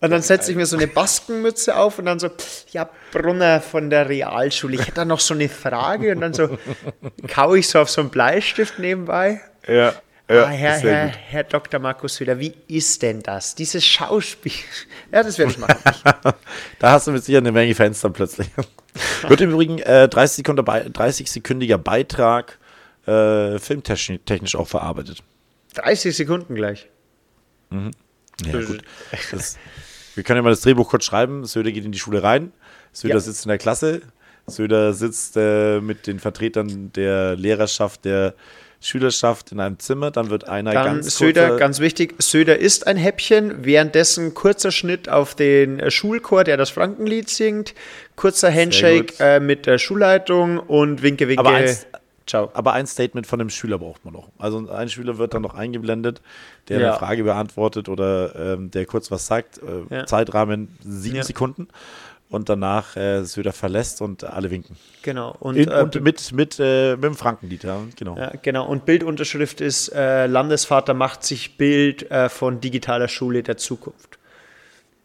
[0.00, 2.28] Und dann setze ich mir so eine Baskenmütze auf und dann so,
[2.70, 6.56] ja, Brunner von der Realschule, ich hätte da noch so eine Frage und dann so
[7.28, 9.40] kaue ich so auf so einen Bleistift nebenbei.
[9.66, 9.94] Ja,
[10.28, 11.80] ah, Herr, Herr, Herr Dr.
[11.80, 13.54] Markus Söder, wie ist denn das?
[13.54, 14.52] Dieses Schauspiel.
[15.10, 15.78] Ja, das werde ich machen.
[16.78, 18.48] Da hast du mit Sicherheit eine Menge Fans dann plötzlich.
[19.26, 22.58] Wird im Übrigen äh, 30 Sekunden bei, 30-sekündiger Beitrag
[23.06, 25.22] äh, filmtechnisch technisch auch verarbeitet.
[25.74, 26.88] 30 Sekunden gleich.
[27.70, 28.82] Ja, gut.
[29.30, 29.56] Das,
[30.14, 31.44] wir können ja mal das Drehbuch kurz schreiben.
[31.44, 32.52] Söder geht in die Schule rein.
[32.92, 33.20] Söder Ja.
[33.20, 34.02] sitzt in der Klasse.
[34.46, 38.34] Söder sitzt äh, mit den Vertretern der Lehrerschaft, der
[38.80, 40.10] Schülerschaft in einem Zimmer.
[40.10, 45.08] Dann wird einer Dann ganz Söder, ganz wichtig, Söder isst ein Häppchen, währenddessen kurzer Schnitt
[45.08, 47.74] auf den äh, Schulchor, der das Frankenlied singt,
[48.16, 51.40] kurzer Handshake äh, mit der Schulleitung und Winke, Winke.
[51.40, 51.86] Aber eins-
[52.28, 52.50] Ciao.
[52.54, 54.28] Aber ein Statement von dem Schüler braucht man noch.
[54.38, 56.20] Also ein Schüler wird dann noch eingeblendet,
[56.68, 56.88] der Ja.
[56.90, 59.58] eine Frage beantwortet oder ähm, der kurz was sagt.
[59.58, 60.06] Äh, Ja.
[60.06, 61.22] Zeitrahmen sieben Ja.
[61.24, 61.68] Sekunden.
[62.30, 64.76] Und danach äh, Söder verlässt und alle winken.
[65.00, 65.34] Genau.
[65.40, 68.18] Und, In, äh, und mit, mit, äh, mit dem Frankenlied, ja, genau.
[68.42, 68.66] Genau.
[68.66, 74.17] Und Bildunterschrift ist, äh, Landesvater macht sich Bild äh, von digitaler Schule der Zukunft.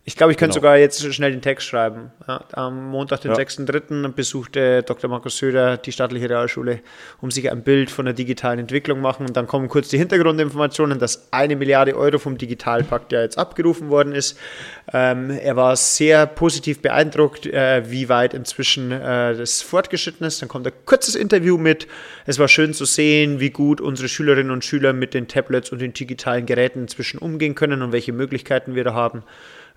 [0.06, 0.63] Ich glaube, ich könnte Genau.
[0.66, 2.12] sogar jetzt schnell den Text schreiben.
[2.28, 3.38] Ja, am Montag, den Ja.
[3.38, 4.10] 6.3.
[4.12, 5.10] besuchte Dr.
[5.10, 6.82] Markus Söder die staatliche Realschule,
[7.22, 9.26] um sich ein Bild von der digitalen Entwicklung machen.
[9.26, 13.89] Und dann kommen kurz die Hintergrundinformationen, dass eine Milliarde Euro vom Digitalpakt ja jetzt abgerufen
[13.89, 14.38] worden ist.
[14.92, 20.42] Ähm, er war sehr positiv beeindruckt, äh, wie weit inzwischen äh, das fortgeschritten ist.
[20.42, 21.88] Dann kommt ein kurzes Interview mit.
[22.26, 25.80] Es war schön zu sehen, wie gut unsere Schülerinnen und Schüler mit den Tablets und
[25.80, 29.24] den digitalen Geräten inzwischen umgehen können und welche Möglichkeiten wir da haben.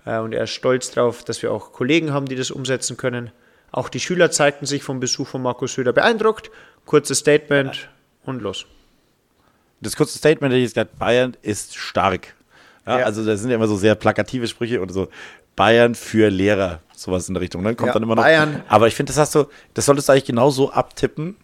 [0.07, 3.31] Äh, Und er ist stolz darauf, dass wir auch Kollegen haben, die das umsetzen können.
[3.71, 6.49] Auch die Schüler zeigten sich vom Besuch von Markus Söder beeindruckt.
[6.85, 7.89] Kurzes Statement
[8.23, 8.65] und los.
[9.81, 12.33] Das kurze Statement, das ich gesagt Bayern ist stark.
[12.85, 13.05] Ja, Ja.
[13.05, 15.09] Also da sind ja immer so sehr plakative Sprüche oder so
[15.55, 17.63] Bayern für Lehrer, sowas in der Richtung.
[17.63, 18.23] Dann kommt Ja, dann immer noch.
[18.23, 18.63] Bayern.
[18.69, 21.35] Aber ich finde, das hast du, das solltest du eigentlich genauso abtippen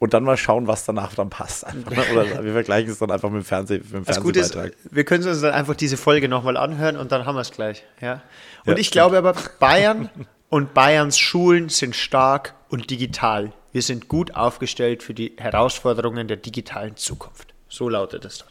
[0.00, 1.66] und dann mal schauen, was danach dann passt.
[1.74, 2.02] Ne?
[2.12, 4.92] Oder wir vergleichen es dann einfach mit dem, Fernseh, mit dem Das Gute ist, Fernsehbeitrag.
[4.92, 7.84] wir können uns dann einfach diese Folge nochmal anhören und dann haben wir es gleich.
[8.00, 8.22] Ja?
[8.64, 10.08] Und Ja, ich glaube aber, Bayern
[10.48, 13.52] und Bayerns Schulen sind stark und digital.
[13.72, 17.52] Wir sind gut aufgestellt für die Herausforderungen der digitalen Zukunft.
[17.68, 18.48] So lautet es dann.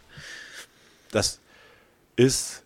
[1.11, 1.39] Das
[2.15, 2.61] ist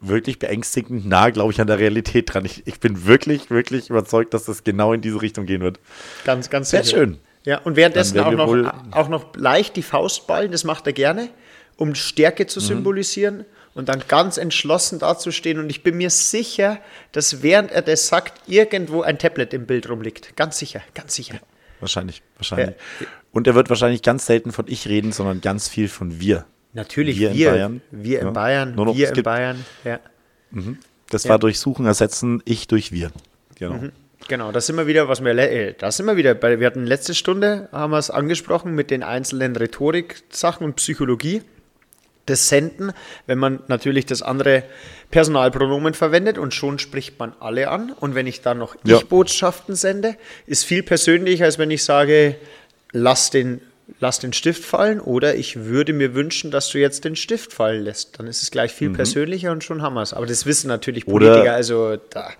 [0.00, 2.44] wirklich beängstigend nah, glaube ich, an der Realität dran.
[2.44, 5.80] Ich, ich bin wirklich, wirklich überzeugt, dass das genau in diese Richtung gehen wird.
[6.24, 6.98] Ganz, ganz Sehr sicher.
[6.98, 7.18] schön.
[7.46, 10.92] Ja, und währenddessen auch wohl- noch, auch noch leicht die Faust ballen, das macht er
[10.92, 11.30] gerne,
[11.78, 12.48] um Stärke Mhm.
[12.48, 15.58] zu symbolisieren und dann ganz entschlossen dazustehen.
[15.58, 16.78] Und ich bin mir sicher,
[17.12, 20.36] dass während er das sagt, irgendwo ein Tablet im Bild rumliegt.
[20.36, 21.36] Ganz sicher, ganz sicher.
[21.80, 22.74] Wahrscheinlich, wahrscheinlich.
[23.32, 26.46] Und er wird wahrscheinlich ganz selten von ich reden, sondern ganz viel von wir.
[26.72, 27.80] Natürlich, Wir wir, in Bayern.
[27.90, 28.32] wir in Ja.
[28.32, 30.00] Bayern, Nur noch, wir in Bayern, ja.
[31.10, 31.30] Das Ja.
[31.30, 33.10] war durch Suchen ersetzen, ich durch wir.
[33.56, 33.78] Genau.
[34.28, 36.84] Genau, da sind wir wieder, was wir, äh, da sind wir wieder, bei, wir hatten
[36.86, 41.42] letzte Stunde, haben wir es angesprochen mit den einzelnen Rhetorik-Sachen und Psychologie.
[42.26, 42.92] Das Senden,
[43.26, 44.64] wenn man natürlich das andere
[45.12, 47.92] Personalpronomen verwendet und schon spricht man alle an.
[48.00, 48.96] Und wenn ich dann noch Ja.
[48.96, 52.34] Ich-Botschaften sende, ist viel persönlicher, als wenn ich sage,
[52.90, 53.60] lass den,
[54.00, 57.84] lass den Stift fallen oder ich würde mir wünschen, dass du jetzt den Stift fallen
[57.84, 58.18] lässt.
[58.18, 60.12] Dann ist es gleich viel persönlicher und schon haben wir es.
[60.12, 61.12] Aber das wissen natürlich Mhm.
[61.12, 62.30] Oder- Politiker, also da.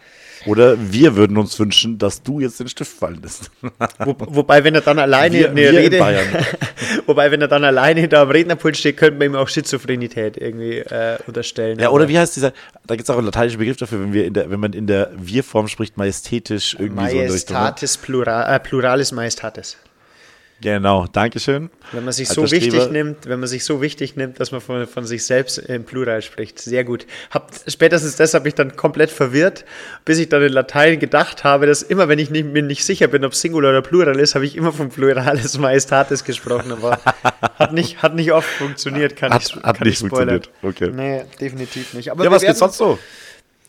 [0.46, 3.50] Oder wir würden uns wünschen, dass du jetzt den Stift fallen lässt.
[3.98, 5.98] Wo, wobei, wenn er dann alleine Wir- eine wir Rede,
[7.06, 10.78] wobei, wenn er dann alleine da am Rednerpult steht, könnte man ihm auch Schizophrenität irgendwie
[10.78, 11.78] äh, unterstellen.
[11.78, 12.52] Ja, oder wie heißt dieser,
[12.86, 14.86] da gibt es auch einen lateinischen Begriff dafür, wenn, wir in der, wenn man in
[14.86, 17.54] der Wir-Form spricht, majestätisch irgendwie so in der Richtung.
[17.56, 17.60] ne?
[17.62, 19.76] Majestatis plural, äh, pluralis majestatis.
[20.62, 21.68] Genau, Dankeschön.
[21.92, 22.90] Wenn man sich Alter so wichtig Streber.
[22.90, 26.22] nimmt, wenn man sich so wichtig nimmt, dass man von, von sich selbst im Plural
[26.22, 26.58] spricht.
[26.58, 27.06] Sehr gut.
[27.30, 29.66] Hab, spätestens das habe ich dann komplett verwirrt,
[30.06, 33.06] bis ich dann in Latein gedacht habe, dass immer, wenn ich nicht, mir nicht sicher
[33.06, 37.00] bin, ob Singular oder Plural ist, habe ich immer von Pluralis Majestatis gesprochen, aber
[37.58, 40.50] hat nicht, hat nicht oft funktioniert, kann Hat- ich hat kann nicht ich funktioniert.
[40.62, 40.90] Okay.
[40.90, 42.10] Nee, definitiv nicht.
[42.10, 42.98] Aber Ja, was werden- sonst so?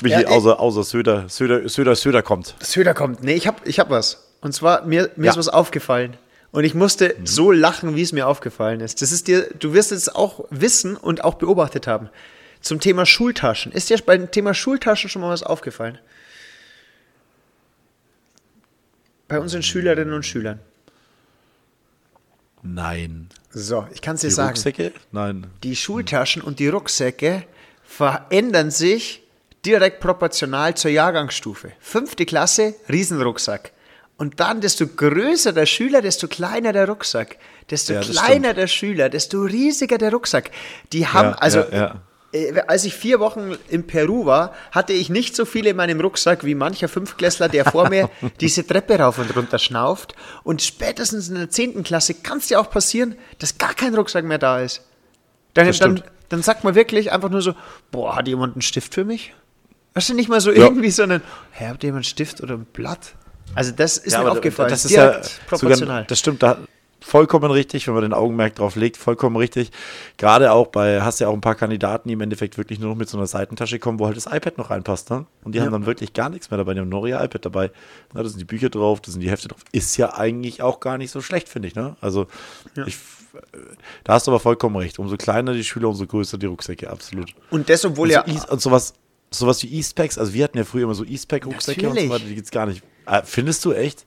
[0.03, 2.55] Michi, Ja, außer, außer Söder, Söder, Söder, Söder kommt.
[2.59, 3.23] Söder kommt.
[3.23, 4.23] Nee, ich habe ich hab was.
[4.39, 5.31] Und zwar, mir, mir Ja.
[5.31, 6.15] ist was aufgefallen.
[6.51, 9.01] Und ich musste so lachen, wie es mir aufgefallen ist.
[9.01, 12.09] Das ist dir, du wirst es auch wissen und auch beobachtet haben.
[12.61, 13.71] Zum Thema Schultaschen.
[13.71, 15.99] Ist dir beim Thema Schultaschen schon mal was aufgefallen?
[19.27, 20.59] Bei unseren Schülerinnen und Schülern.
[22.63, 23.29] Nein.
[23.51, 24.49] So, ich kann es dir Die sagen.
[24.49, 24.93] Rucksäcke?
[25.11, 25.47] Nein.
[25.63, 27.43] Die Schultaschen und die Rucksäcke
[27.83, 29.23] verändern sich
[29.65, 31.71] direkt proportional zur Jahrgangsstufe.
[31.79, 33.71] Fünfte Klasse, Riesenrucksack.
[34.17, 37.37] Und dann, desto größer der Schüler, desto kleiner der Rucksack.
[37.69, 40.49] Desto Ja, kleiner der Schüler, desto riesiger der Rucksack.
[40.91, 42.01] Die haben, Ja, also, ja,
[42.33, 45.99] äh, als ich vier Wochen in Peru war, hatte ich nicht so viel in meinem
[46.01, 48.09] Rucksack wie mancher Fünftklässler, der vor mir
[48.41, 50.15] diese Treppe rauf und runter schnauft.
[50.43, 54.25] Und spätestens in der zehnten Klasse kann es dir auch passieren, dass gar kein Rucksack
[54.25, 54.81] mehr da ist.
[55.53, 56.03] Dann, dann, stimmt.
[56.29, 57.53] dann sagt man wirklich einfach nur so,
[57.91, 59.33] boah, hat jemand einen Stift für mich?
[59.93, 62.65] Weißt du, nicht mal so irgendwie, sondern, hä, habt ihr jemand einen Stift oder ein
[62.65, 63.13] Blatt?
[63.55, 65.77] Also das ist mir aber aufgefallen, das ist direkt ja proportional.
[65.79, 66.57] Sogar, das stimmt, da
[67.07, 69.71] vollkommen richtig, wenn man den Augenmerk drauf legt, vollkommen richtig.
[70.17, 72.97] Gerade auch bei, hast ja auch ein paar Kandidaten, die im Endeffekt wirklich nur noch
[72.97, 75.25] mit so einer Seitentasche kommen, wo halt das iPad noch reinpasst, ne?
[75.43, 77.71] Und die haben dann wirklich gar nichts mehr dabei, die haben nur ihr iPad dabei.
[78.13, 79.61] Na, da sind die Bücher drauf, da sind die Hefte drauf.
[79.71, 81.95] Ist ja eigentlich auch gar nicht so schlecht, finde ich, ne?
[82.01, 82.27] Also,
[82.85, 82.97] ich,
[84.03, 84.99] da hast du aber vollkommen recht.
[84.99, 87.33] Umso kleiner die Schüler, umso größer die Rucksäcke, absolut.
[87.51, 88.93] und das, obwohl Und, ja so, Eas- und sowas,
[89.31, 92.35] sowas wie Eastpacks, also wir hatten ja früher immer so Eastpack-Rucksäcke und so weiter, die
[92.35, 92.83] gibt's gar nicht.
[93.07, 94.05] Äh, findest du echt?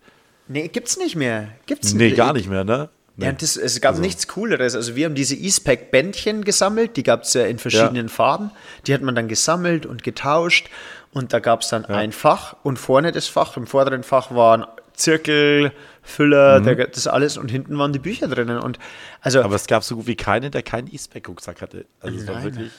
[0.49, 1.49] Nee, gibt's nicht mehr.
[1.67, 2.89] Gibt's Nee, gar nicht mehr, ne?
[3.17, 3.27] Nee.
[3.27, 4.75] Ja, das, es gab nichts Cooleres.
[4.75, 8.51] Also wir haben diese E-Spec-Bändchen gesammelt, die gab es ja in verschiedenen Farben.
[8.87, 10.71] Die hat man dann gesammelt und getauscht.
[11.13, 13.57] Und da gab es dann ein Fach und vorne das Fach.
[13.57, 18.59] Im vorderen Fach waren Zirkel, Füller, der, das alles und hinten waren die Bücher drinnen.
[18.59, 18.79] Und
[19.21, 21.87] also Aber es gab so gut wie keinen, der keinen E-Spec-Rucksack hatte.
[22.01, 22.71] Also es war wirklich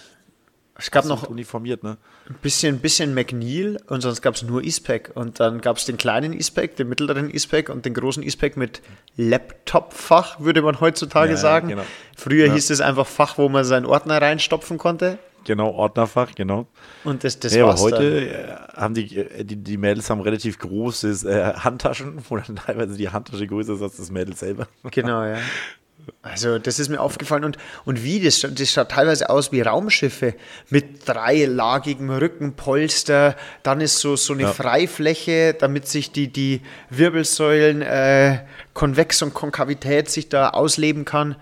[0.81, 1.97] es gab noch uniformiert, ne?
[2.29, 5.11] ein bisschen, bisschen McNeil und sonst gab es nur E-Spec.
[5.15, 8.81] Und dann gab es den kleinen E-Spec, den mittleren E-Spec und den großen E-Spec mit
[9.17, 11.67] Laptop-Fach, würde man heutzutage Ja, sagen.
[11.69, 11.83] genau.
[12.15, 12.53] Früher Ja.
[12.53, 15.17] hieß es einfach Fach, wo man seinen Ordner reinstopfen konnte.
[15.43, 16.67] Genau, Ordnerfach, genau.
[17.03, 20.21] Und das, das Ja, aber war's heute äh, haben die, äh, die, die Mädels haben
[20.21, 24.67] relativ großes äh, Handtaschen, wo dann teilweise die Handtasche größer ist als das Mädel selber.
[24.83, 24.91] dann.
[24.91, 25.37] Genau, ja.
[26.24, 27.43] Also, das ist mir aufgefallen.
[27.43, 30.36] Und, und wie, das, schaut- das schaut teilweise aus wie Raumschiffe
[30.69, 33.36] mit dreilagigem Rückenpolster.
[33.63, 34.54] Dann ist so, so eine Ja.
[34.54, 38.39] Freifläche, damit sich die, die Wirbelsäulen, äh,
[38.74, 41.36] Konvex und Konkavität sich da ausleben kann.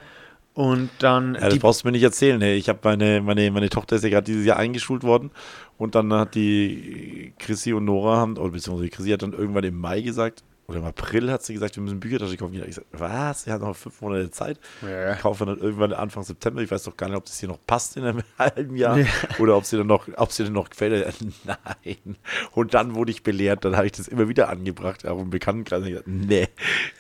[0.53, 2.41] Und dann Ja, das brauchst du mir nicht erzählen.
[2.41, 2.55] Hey.
[2.57, 5.31] Ich habe meine, meine, meine Tochter ist ja gerade dieses Jahr eingeschult worden
[5.77, 9.77] und dann hat die Chrissy und Nora haben, oder beziehungsweise Chrissy hat dann irgendwann im
[9.79, 12.53] Mai gesagt, oder im April hat sie gesagt, wir müssen Büchertasche kaufen.
[12.53, 13.43] Ich gesagt, was?
[13.43, 14.59] Sie hat noch fünf Monate Zeit.
[14.83, 15.15] Ja.
[15.15, 16.61] Kaufen dann irgendwann Anfang September.
[16.61, 18.99] Ich weiß doch gar nicht, ob das hier noch passt in einem halben Jahr
[19.39, 21.11] oder ob sie dann noch, ob sie dann noch gefällt.
[21.43, 22.17] Nein.
[22.51, 25.81] Und dann wurde ich belehrt, dann habe ich das immer wieder angebracht, auch im Bekanntenkreis.
[25.85, 26.47] Ich gesagt, nee.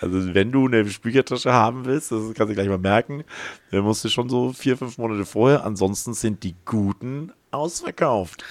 [0.01, 3.23] Also wenn du eine Büchertasche haben willst, das kannst du gleich mal merken,
[3.69, 5.63] dann musst du schon so vier, fünf Monate vorher.
[5.63, 8.43] Ansonsten sind die guten ausverkauft.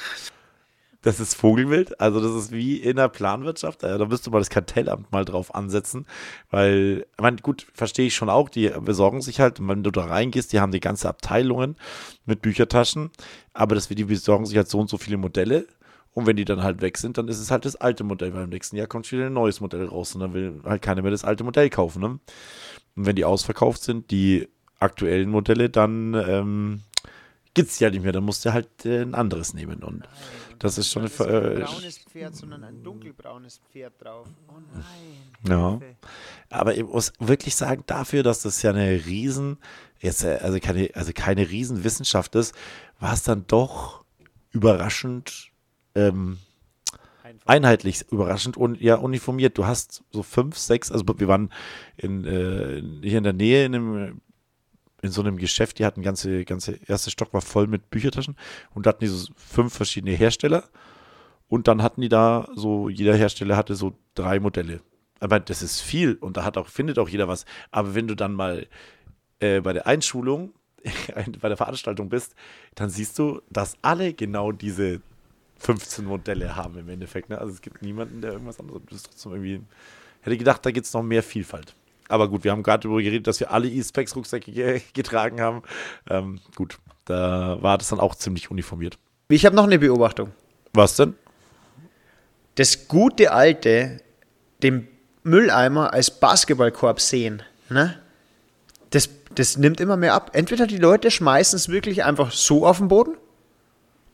[1.08, 3.82] Das ist Vogelwild, also das ist wie in der Planwirtschaft.
[3.82, 6.04] Da müsste mal das Kartellamt mal drauf ansetzen,
[6.50, 10.04] weil, ich meine, gut, verstehe ich schon auch, die besorgen sich halt, wenn du da
[10.04, 11.76] reingehst, die haben die ganze Abteilungen
[12.26, 13.10] mit Büchertaschen,
[13.54, 15.66] aber das, die besorgen sich halt so und so viele Modelle
[16.12, 18.44] und wenn die dann halt weg sind, dann ist es halt das alte Modell, weil
[18.44, 21.10] im nächsten Jahr kommt wieder ein neues Modell raus und dann will halt keiner mehr
[21.10, 22.02] das alte Modell kaufen.
[22.02, 22.08] Ne?
[22.08, 22.20] Und
[23.06, 24.46] wenn die ausverkauft sind, die
[24.78, 26.80] aktuellen Modelle, dann ähm,
[27.54, 30.06] gibt es halt nicht mehr, dann musst du halt äh, ein anderes nehmen und
[30.58, 34.26] das ist schon kein Ver- äh, braunes Pferd, sondern ein dunkelbraunes Pferd drauf.
[34.48, 35.48] Oh nein.
[35.48, 35.80] Ja.
[36.50, 39.58] Aber ich muss wirklich sagen, dafür, dass das ja eine riesen,
[40.00, 42.54] jetzt, äh, also keine, also keine Riesenwissenschaft ist,
[43.00, 44.04] war es dann doch
[44.50, 45.50] überraschend
[45.94, 46.38] ähm,
[47.44, 49.58] einheitlich, überraschend und ja uniformiert.
[49.58, 51.52] Du hast so fünf, sechs, also wir waren
[51.96, 54.20] in, äh, hier in der Nähe in einem
[55.02, 58.36] in so einem Geschäft, die hatten ganze, ganze erste Stock war voll mit Büchertaschen
[58.74, 60.64] und da hatten die so fünf verschiedene Hersteller
[61.48, 64.80] und dann hatten die da so, jeder Hersteller hatte so drei Modelle.
[65.20, 67.44] Aber das ist viel und da hat auch, findet auch jeder was.
[67.70, 68.66] Aber wenn du dann mal
[69.40, 70.52] äh, bei der Einschulung,
[71.40, 72.34] bei der Veranstaltung bist,
[72.74, 75.00] dann siehst du, dass alle genau diese
[75.58, 77.30] 15 Modelle haben im Endeffekt.
[77.30, 77.38] Ne?
[77.38, 78.82] Also es gibt niemanden, der irgendwas anderes.
[78.86, 79.60] Das ist trotzdem irgendwie.
[80.20, 81.74] Hätte gedacht, da gibt es noch mehr Vielfalt.
[82.08, 85.62] Aber gut, wir haben gerade darüber geredet, dass wir alle E-Specs-Rucksäcke ge getragen haben.
[86.08, 88.98] Ähm, gut, da war das dann auch ziemlich uniformiert.
[89.28, 90.32] Ich habe noch eine Beobachtung.
[90.72, 91.14] Was denn?
[92.54, 94.00] Das gute alte,
[94.62, 94.88] den
[95.22, 98.00] Mülleimer als Basketballkorb sehen, ne?
[98.90, 100.30] Das, das nimmt immer mehr ab.
[100.32, 103.16] Entweder die Leute schmeißen es wirklich einfach so auf den Boden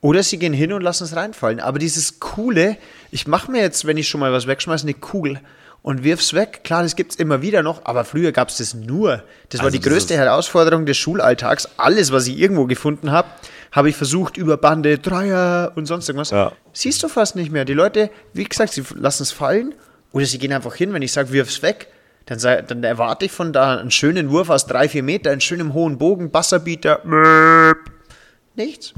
[0.00, 1.61] oder sie gehen hin und lassen es reinfallen.
[1.61, 2.76] Aber dieses coole,
[3.12, 5.40] ich mache mir jetzt, wenn ich schon mal was wegschmeiße, eine Kugel
[5.85, 6.62] und wirf's weg.
[6.64, 9.23] Klar, das gibt's immer wieder noch, aber früher gab's das nur.
[9.51, 11.68] Das war Also die das größte Herausforderung des Schulalltags.
[11.77, 13.29] Alles, was ich irgendwo gefunden habe,
[13.70, 16.31] habe ich versucht über Bande, Dreier und sonst irgendwas.
[16.31, 16.53] Ja.
[16.73, 17.66] Siehst du fast nicht mehr.
[17.66, 19.75] Die Leute, wie gesagt, sie lassen es fallen
[20.12, 20.94] oder sie gehen einfach hin.
[20.94, 21.88] Wenn ich sage, wirf's weg,
[22.25, 25.42] dann, sei, dann erwarte ich von da einen schönen Wurf aus drei, vier Meter, einen
[25.42, 27.03] schönen hohen Bogen, Basserbieter.
[28.57, 28.94] Nichts.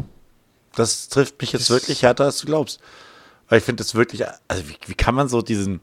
[0.77, 2.79] Das trifft mich jetzt wirklich härter, als du glaubst.
[3.49, 5.81] Weil ich finde das wirklich, also wie, wie kann man so diesen,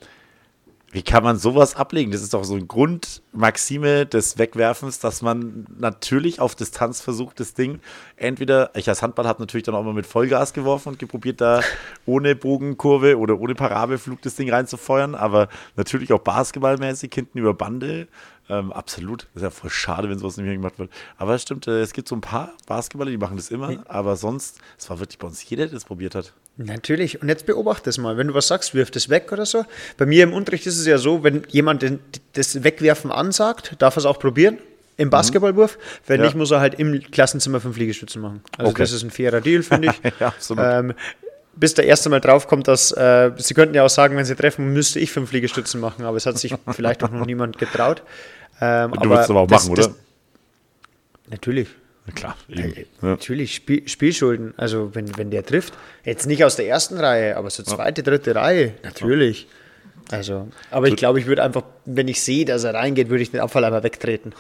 [0.94, 2.12] wie kann man sowas ablegen?
[2.12, 7.56] Das ist doch so eine Grundmaxime des Wegwerfens, dass man natürlich auf Distanz versucht, das
[7.56, 7.80] Ding
[8.16, 11.62] entweder, ich als Handball habe natürlich dann auch mal mit Vollgas geworfen und geprobiert, da
[12.06, 18.08] ohne Bogenkurve oder ohne Parabelflug das Ding reinzufeuern, aber natürlich auch basketballmäßig hinten über Bande.
[18.50, 19.28] Ähm, absolut.
[19.36, 20.90] Ist ja voll schade, wenn sowas nicht mehr gemacht wird.
[21.18, 24.16] Aber es stimmt, äh, es gibt so ein paar Basketballer, die machen das immer, aber
[24.18, 26.34] sonst, es war wirklich bei uns jeder, der das probiert hat.
[26.58, 27.22] Natürlich.
[27.22, 28.18] Und jetzt beobachte es mal.
[28.18, 29.66] Wenn du was sagst, wirf das weg oder so.
[29.98, 31.84] Bei mir im Unterricht ist es ja so, wenn jemand
[32.34, 34.60] das Wegwerfen ansagt, darf er es auch probieren.
[34.98, 35.80] Im Basketballwurf.
[36.06, 36.26] Wenn Ja.
[36.28, 38.44] nicht, muss er halt im Klassenzimmer fünf Liegestützen machen.
[38.60, 38.84] Also Okay.
[38.84, 40.12] das ist ein fairer Deal, finde ich.
[40.20, 40.64] Ja, absolut.
[40.64, 40.94] Ähm,
[41.56, 44.74] bis der erste Mal draufkommt, dass äh, sie könnten ja auch sagen, wenn sie treffen,
[44.74, 48.04] müsste ich fünf Liegestützen machen, aber es hat sich vielleicht auch noch niemand getraut.
[48.62, 49.96] Ähm, Du würdest es aber auch das- machen, das- oder?
[51.30, 51.70] Natürlich.
[52.06, 52.36] Na klar.
[52.50, 52.74] Äh, Eben.
[53.02, 53.10] Ja.
[53.10, 54.54] Natürlich, Spiel, Spielschulden.
[54.58, 58.36] Also, wenn, wenn der trifft, jetzt nicht aus der ersten Reihe, aber so zweite, dritte
[58.36, 59.48] Reihe, natürlich.
[60.12, 63.32] Also, aber ich glaube, ich würde einfach, wenn ich sehe, dass er reingeht, würde ich
[63.32, 64.34] den Abfall einmal wegtreten.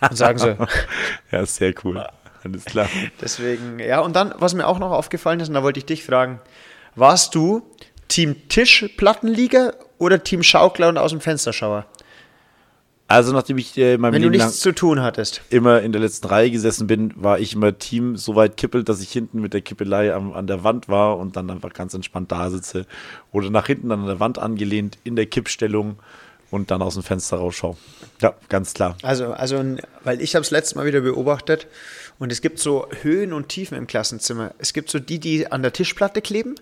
[0.00, 0.56] Und sagen so.
[1.30, 2.02] Ja, sehr cool.
[2.44, 2.88] Alles klar.
[3.20, 6.04] Deswegen, ja, und dann, was mir auch noch aufgefallen ist, und da wollte ich dich
[6.04, 6.40] fragen,
[6.94, 7.62] warst du
[8.08, 11.86] Team Tischplattenliga oder Team Schaukler und aus dem Fensterschauer?
[13.10, 15.40] Also, nachdem ich äh, in meinem Wenn du Leben lang nichts zu tun hattest.
[15.48, 19.00] immer in der letzten Reihe gesessen bin, war ich immer Team so weit kippelt, dass
[19.00, 22.30] ich hinten mit der Kippelei am, an der Wand war und dann einfach ganz entspannt
[22.30, 22.84] da sitze.
[23.32, 25.96] Oder nach hinten an der Wand angelehnt, in der Kippstellung
[26.50, 27.78] und dann aus dem Fenster rausschaue.
[28.20, 28.96] Ja, ganz klar.
[29.02, 29.62] Also, also,
[30.04, 31.66] weil ich habe es letztes Mal wieder beobachtet
[32.18, 34.54] und es gibt so Höhen und Tiefen im Klassenzimmer.
[34.58, 36.56] Es gibt so die, die an der Tischplatte kleben.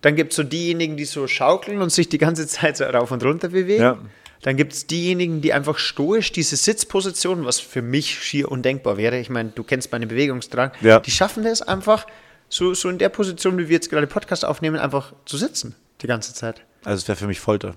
[0.00, 3.10] Dann gibt es so diejenigen, die so schaukeln und sich die ganze Zeit so rauf
[3.10, 3.82] und runter bewegen.
[3.82, 3.98] Ja.
[4.42, 9.18] Dann gibt es diejenigen, die einfach stoisch diese Sitzposition, was für mich schier undenkbar wäre.
[9.18, 10.70] Ich meine, du kennst meinen Bewegungsdrang.
[10.82, 11.00] Ja.
[11.00, 12.06] Die schaffen das einfach,
[12.48, 16.06] so, so in der Position, wie wir jetzt gerade Podcast aufnehmen, einfach zu sitzen die
[16.06, 16.62] ganze Zeit.
[16.84, 17.74] Also, es wäre für mich Folter.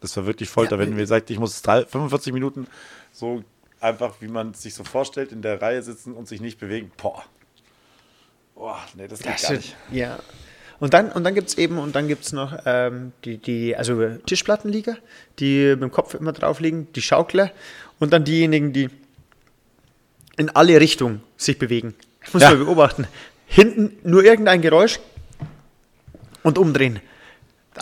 [0.00, 2.68] Das war wirklich Folter, Ja, wenn mir sagt, ich muss drei, 45 Minuten
[3.12, 3.42] so
[3.80, 6.90] einfach, wie man es sich so vorstellt, in der Reihe sitzen und sich nicht bewegen.
[6.96, 7.24] Boah.
[8.54, 9.76] Boah, nee, das geht Das gar nicht.
[9.92, 10.18] Ja.
[10.80, 13.76] Und dann, und dann gibt es eben, und dann gibt es noch ähm, die, die,
[13.76, 14.96] also Tischplattenlieger,
[15.40, 17.50] die mit dem Kopf immer drauf liegen, die Schaukler
[17.98, 18.88] und dann diejenigen, die
[20.36, 21.94] in alle Richtungen sich bewegen.
[22.24, 22.50] Das muss Ja.
[22.50, 23.06] man beobachten.
[23.46, 25.00] Hinten nur irgendein Geräusch
[26.44, 27.00] und umdrehen.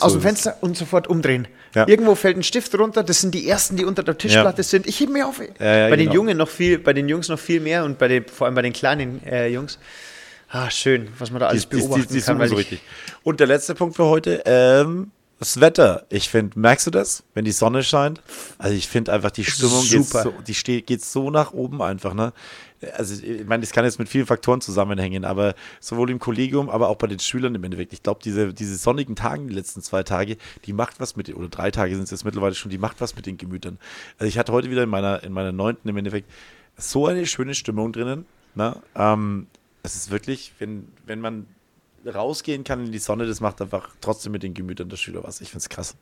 [0.03, 0.23] Aus So dem.
[0.23, 1.49] Fenster und sofort umdrehen.
[1.75, 1.87] Ja.
[1.89, 4.87] Irgendwo fällt ein Stift runter, das sind die ersten, die unter der Tischplatte sind.
[4.87, 5.41] Ich heb mir auf.
[5.41, 6.15] ja, bei den genau.
[6.15, 8.63] Jungen noch viel, bei den Jungs noch viel mehr und bei den, vor allem bei
[8.63, 9.79] den kleinen äh, Jungs.
[10.49, 12.39] Ah, schön, was man da alles die, beobachten die, die kann.
[12.39, 12.81] so ich- richtig.
[13.25, 16.07] Und der letzte Punkt für heute, ähm, das Wetter.
[16.09, 18.23] Ich finde, merkst du das, wenn die Sonne scheint?
[18.57, 20.23] Also ich finde einfach, die Stimmung geht Super.
[20.23, 22.33] so, die steht, geht so nach oben einfach, ne?
[22.97, 26.89] Also ich meine, das kann jetzt mit vielen Faktoren zusammenhängen, aber sowohl im Kollegium, aber
[26.89, 27.93] auch bei den Schülern im Endeffekt.
[27.93, 31.37] Ich glaube, diese, diese sonnigen Tage, die letzten zwei Tage, die macht was mit den,
[31.37, 33.79] oder drei Tage sind es jetzt mittlerweile schon, die macht was mit den Gemütern.
[34.19, 36.31] Also ich hatte heute wieder in meiner, in meiner neunten im Endeffekt
[36.77, 38.27] so eine schöne Stimmung drinnen.
[38.55, 38.77] Ne?
[38.95, 39.47] Ähm,
[39.83, 41.47] es ist wirklich, wenn, wenn man
[42.05, 45.41] rausgehen kann in die Sonne, das macht einfach trotzdem mit den Gemütern der Schüler was.
[45.41, 45.97] Ich finde es krass.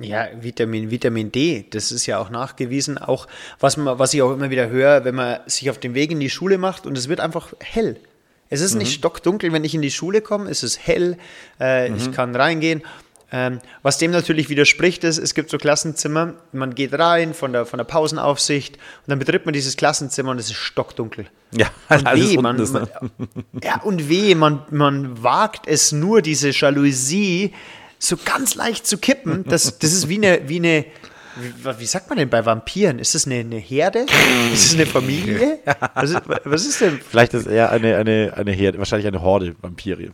[0.00, 2.98] Ja, Vitamin, Vitamin D, das ist ja auch nachgewiesen.
[2.98, 3.26] Auch
[3.58, 6.20] was, man, was ich auch immer wieder höre, wenn man sich auf den Weg in
[6.20, 7.98] die Schule macht und es wird einfach hell.
[8.50, 11.18] Es ist nicht stockdunkel, wenn ich in die Schule komme, es ist hell,
[11.60, 12.82] äh, ich kann reingehen.
[13.30, 17.66] Ähm, was dem natürlich widerspricht, ist, es gibt so Klassenzimmer, man geht rein von der,
[17.66, 21.26] von der Pausenaufsicht und dann betritt man dieses Klassenzimmer und es ist stockdunkel.
[21.52, 22.88] Ja, Und alles weh, man, ist, ne?
[23.18, 23.28] man,
[23.62, 27.52] ja, und weh, man, man wagt es nur, diese Jalousie
[27.98, 29.44] so ganz leicht zu kippen.
[29.44, 30.84] Das, das ist wie eine, wie eine,
[31.36, 32.98] wie, wie sagt man denn bei Vampiren?
[32.98, 34.06] Ist das eine, eine Herde?
[34.52, 35.58] Ist das eine Familie?
[35.94, 39.54] Was ist, was ist denn Vielleicht ist eher eine, eine, eine Herde, wahrscheinlich eine Horde
[39.60, 40.12] Vampire.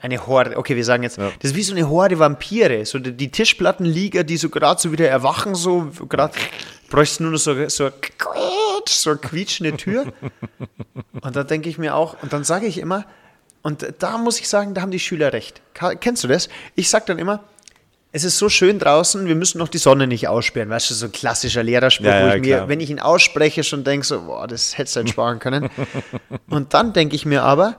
[0.00, 0.56] eine Horde?
[0.56, 2.84] Okay, wir sagen jetzt, das ist wie so eine Horde Vampire.
[2.84, 6.34] So die, die Tischplattenlieger, die so gerade so wieder erwachen, so gerade
[6.90, 7.90] bräuchten nur noch so, so,
[8.88, 10.12] so eine quietschende Tür.
[11.20, 13.04] Und da denke ich mir auch, und dann sage ich immer,
[13.62, 15.60] und da muss ich sagen, da haben die Schüler recht.
[16.00, 16.48] Kennst du das?
[16.74, 17.44] Ich sage dann immer,
[18.12, 20.68] es ist so schön draußen, wir müssen noch die Sonne nicht aussperren.
[20.68, 22.68] Weißt du, so ein klassischer Lehrerspruch, Ja, wo ja, ich mir, klar.
[22.68, 25.70] wenn ich ihn ausspreche, schon denke, so, boah, das hättest du entsparen können.
[26.48, 27.76] Und dann denke ich mir aber,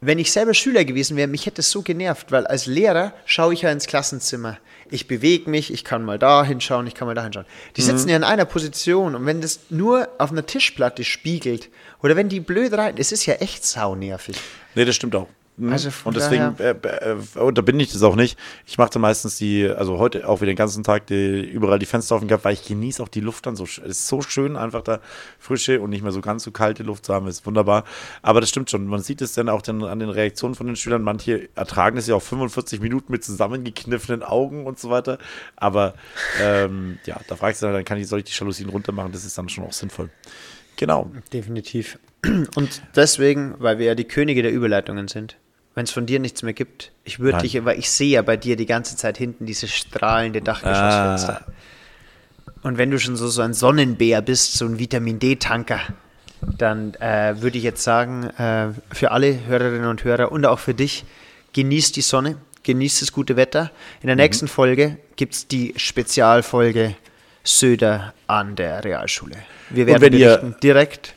[0.00, 3.54] wenn ich selber Schüler gewesen wäre, mich hätte es so genervt, weil als Lehrer schaue
[3.54, 4.58] ich ja ins Klassenzimmer.
[4.90, 7.46] Ich bewege mich, ich kann mal da hinschauen, ich kann mal da hinschauen.
[7.76, 11.68] Die sitzen ja in einer Position und wenn das nur auf einer Tischplatte spiegelt
[12.02, 14.36] oder wenn die blöd rein, es ist ja echt saunervig.
[14.74, 15.28] Nee, das stimmt auch.
[15.58, 15.72] Mhm.
[15.72, 18.38] Also und deswegen äh, äh, unterbinde ich das auch nicht.
[18.64, 21.86] Ich mache da meistens die, also heute auch wieder den ganzen Tag die, überall die
[21.86, 23.64] Fenster offen gehabt, weil ich genieße auch die Luft dann so.
[23.64, 25.00] Es ist so schön, einfach da
[25.38, 27.84] frische und nicht mehr so ganz so kalte Luft zu haben, ist wunderbar.
[28.22, 28.86] Aber das stimmt schon.
[28.86, 31.02] Man sieht es dann auch dann an den Reaktionen von den Schülern.
[31.02, 35.18] Manche ertragen es ja auch 45 Minuten mit zusammengekniffenen Augen und so weiter.
[35.56, 35.94] Aber
[36.40, 39.10] ähm, ja, da fragst du dann, dann kann ich, soll ich die Jalousien runter machen?
[39.12, 40.10] Das ist dann schon auch sinnvoll.
[40.76, 41.10] Genau.
[41.32, 41.98] Definitiv.
[42.54, 45.36] Und deswegen, weil wir ja die Könige der Überleitungen sind,
[45.78, 48.36] wenn es von dir nichts mehr gibt, ich würde dich, weil ich sehe ja bei
[48.36, 51.46] dir die ganze Zeit hinten diese strahlende Dachgeschossfenster.
[51.46, 51.52] Ah.
[52.62, 55.78] Und wenn du schon so, so ein Sonnenbär bist, so ein Vitamin D-Tanker,
[56.40, 60.74] dann äh, würde ich jetzt sagen, äh, für alle Hörerinnen und Hörer und auch für
[60.74, 61.04] dich,
[61.52, 63.70] genießt die Sonne, genießt das gute Wetter.
[64.02, 64.22] In der Mhm.
[64.22, 66.96] nächsten Folge gibt es die Spezialfolge
[67.44, 69.36] Söder an der Realschule.
[69.70, 71.14] Wir werden berichten direkt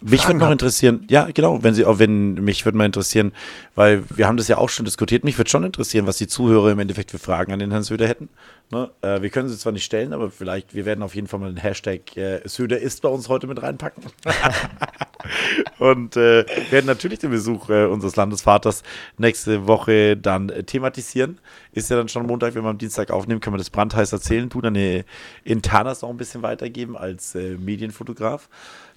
[0.00, 3.32] Mich Fragen würde noch interessieren, ja, genau, wenn Sie, auch wenn, mich würde mal interessieren,
[3.74, 6.70] weil wir haben das ja auch schon diskutiert, mich würde schon interessieren, was die Zuhörer
[6.70, 8.28] im Endeffekt für Fragen an den Herrn Söder hätten.
[8.70, 8.90] Ne?
[9.02, 11.52] Äh, wir können sie zwar nicht stellen, aber vielleicht, wir werden auf jeden Fall mal
[11.52, 14.04] den Hashtag äh, Söder ist bei uns heute mit reinpacken.
[15.78, 18.82] Und äh, werden natürlich den Besuch äh, unseres Landesvaters
[19.16, 21.38] nächste Woche dann äh, thematisieren.
[21.72, 24.48] Ist ja dann schon Montag, wenn wir am Dienstag aufnehmen, können wir das brandheiß erzählen,
[24.50, 25.04] tun dann eine
[25.44, 28.48] Internas noch ein bisschen weitergeben als äh, Medienfotograf.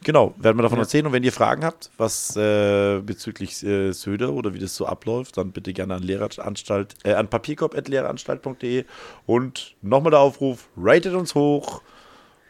[0.03, 1.05] Genau, werden wir davon erzählen.
[1.05, 5.37] Und wenn ihr Fragen habt, was äh, bezüglich äh, Söder oder wie das so abläuft,
[5.37, 8.85] dann bitte gerne an Lehranstalt, äh, an papierkorb.lehranstalt.de
[9.27, 11.81] und nochmal der Aufruf, ratet uns hoch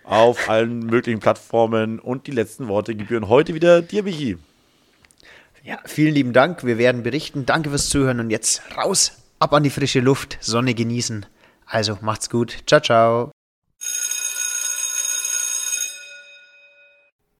[0.03, 4.37] auf allen möglichen Plattformen und die letzten Worte gebühren heute wieder dir, Michi.
[5.63, 6.63] Ja, vielen lieben Dank.
[6.63, 7.45] Wir werden berichten.
[7.45, 11.25] Danke fürs Zuhören und jetzt raus, ab an die frische Luft, Sonne genießen.
[11.65, 12.63] Also macht's gut.
[12.65, 13.31] Ciao, ciao.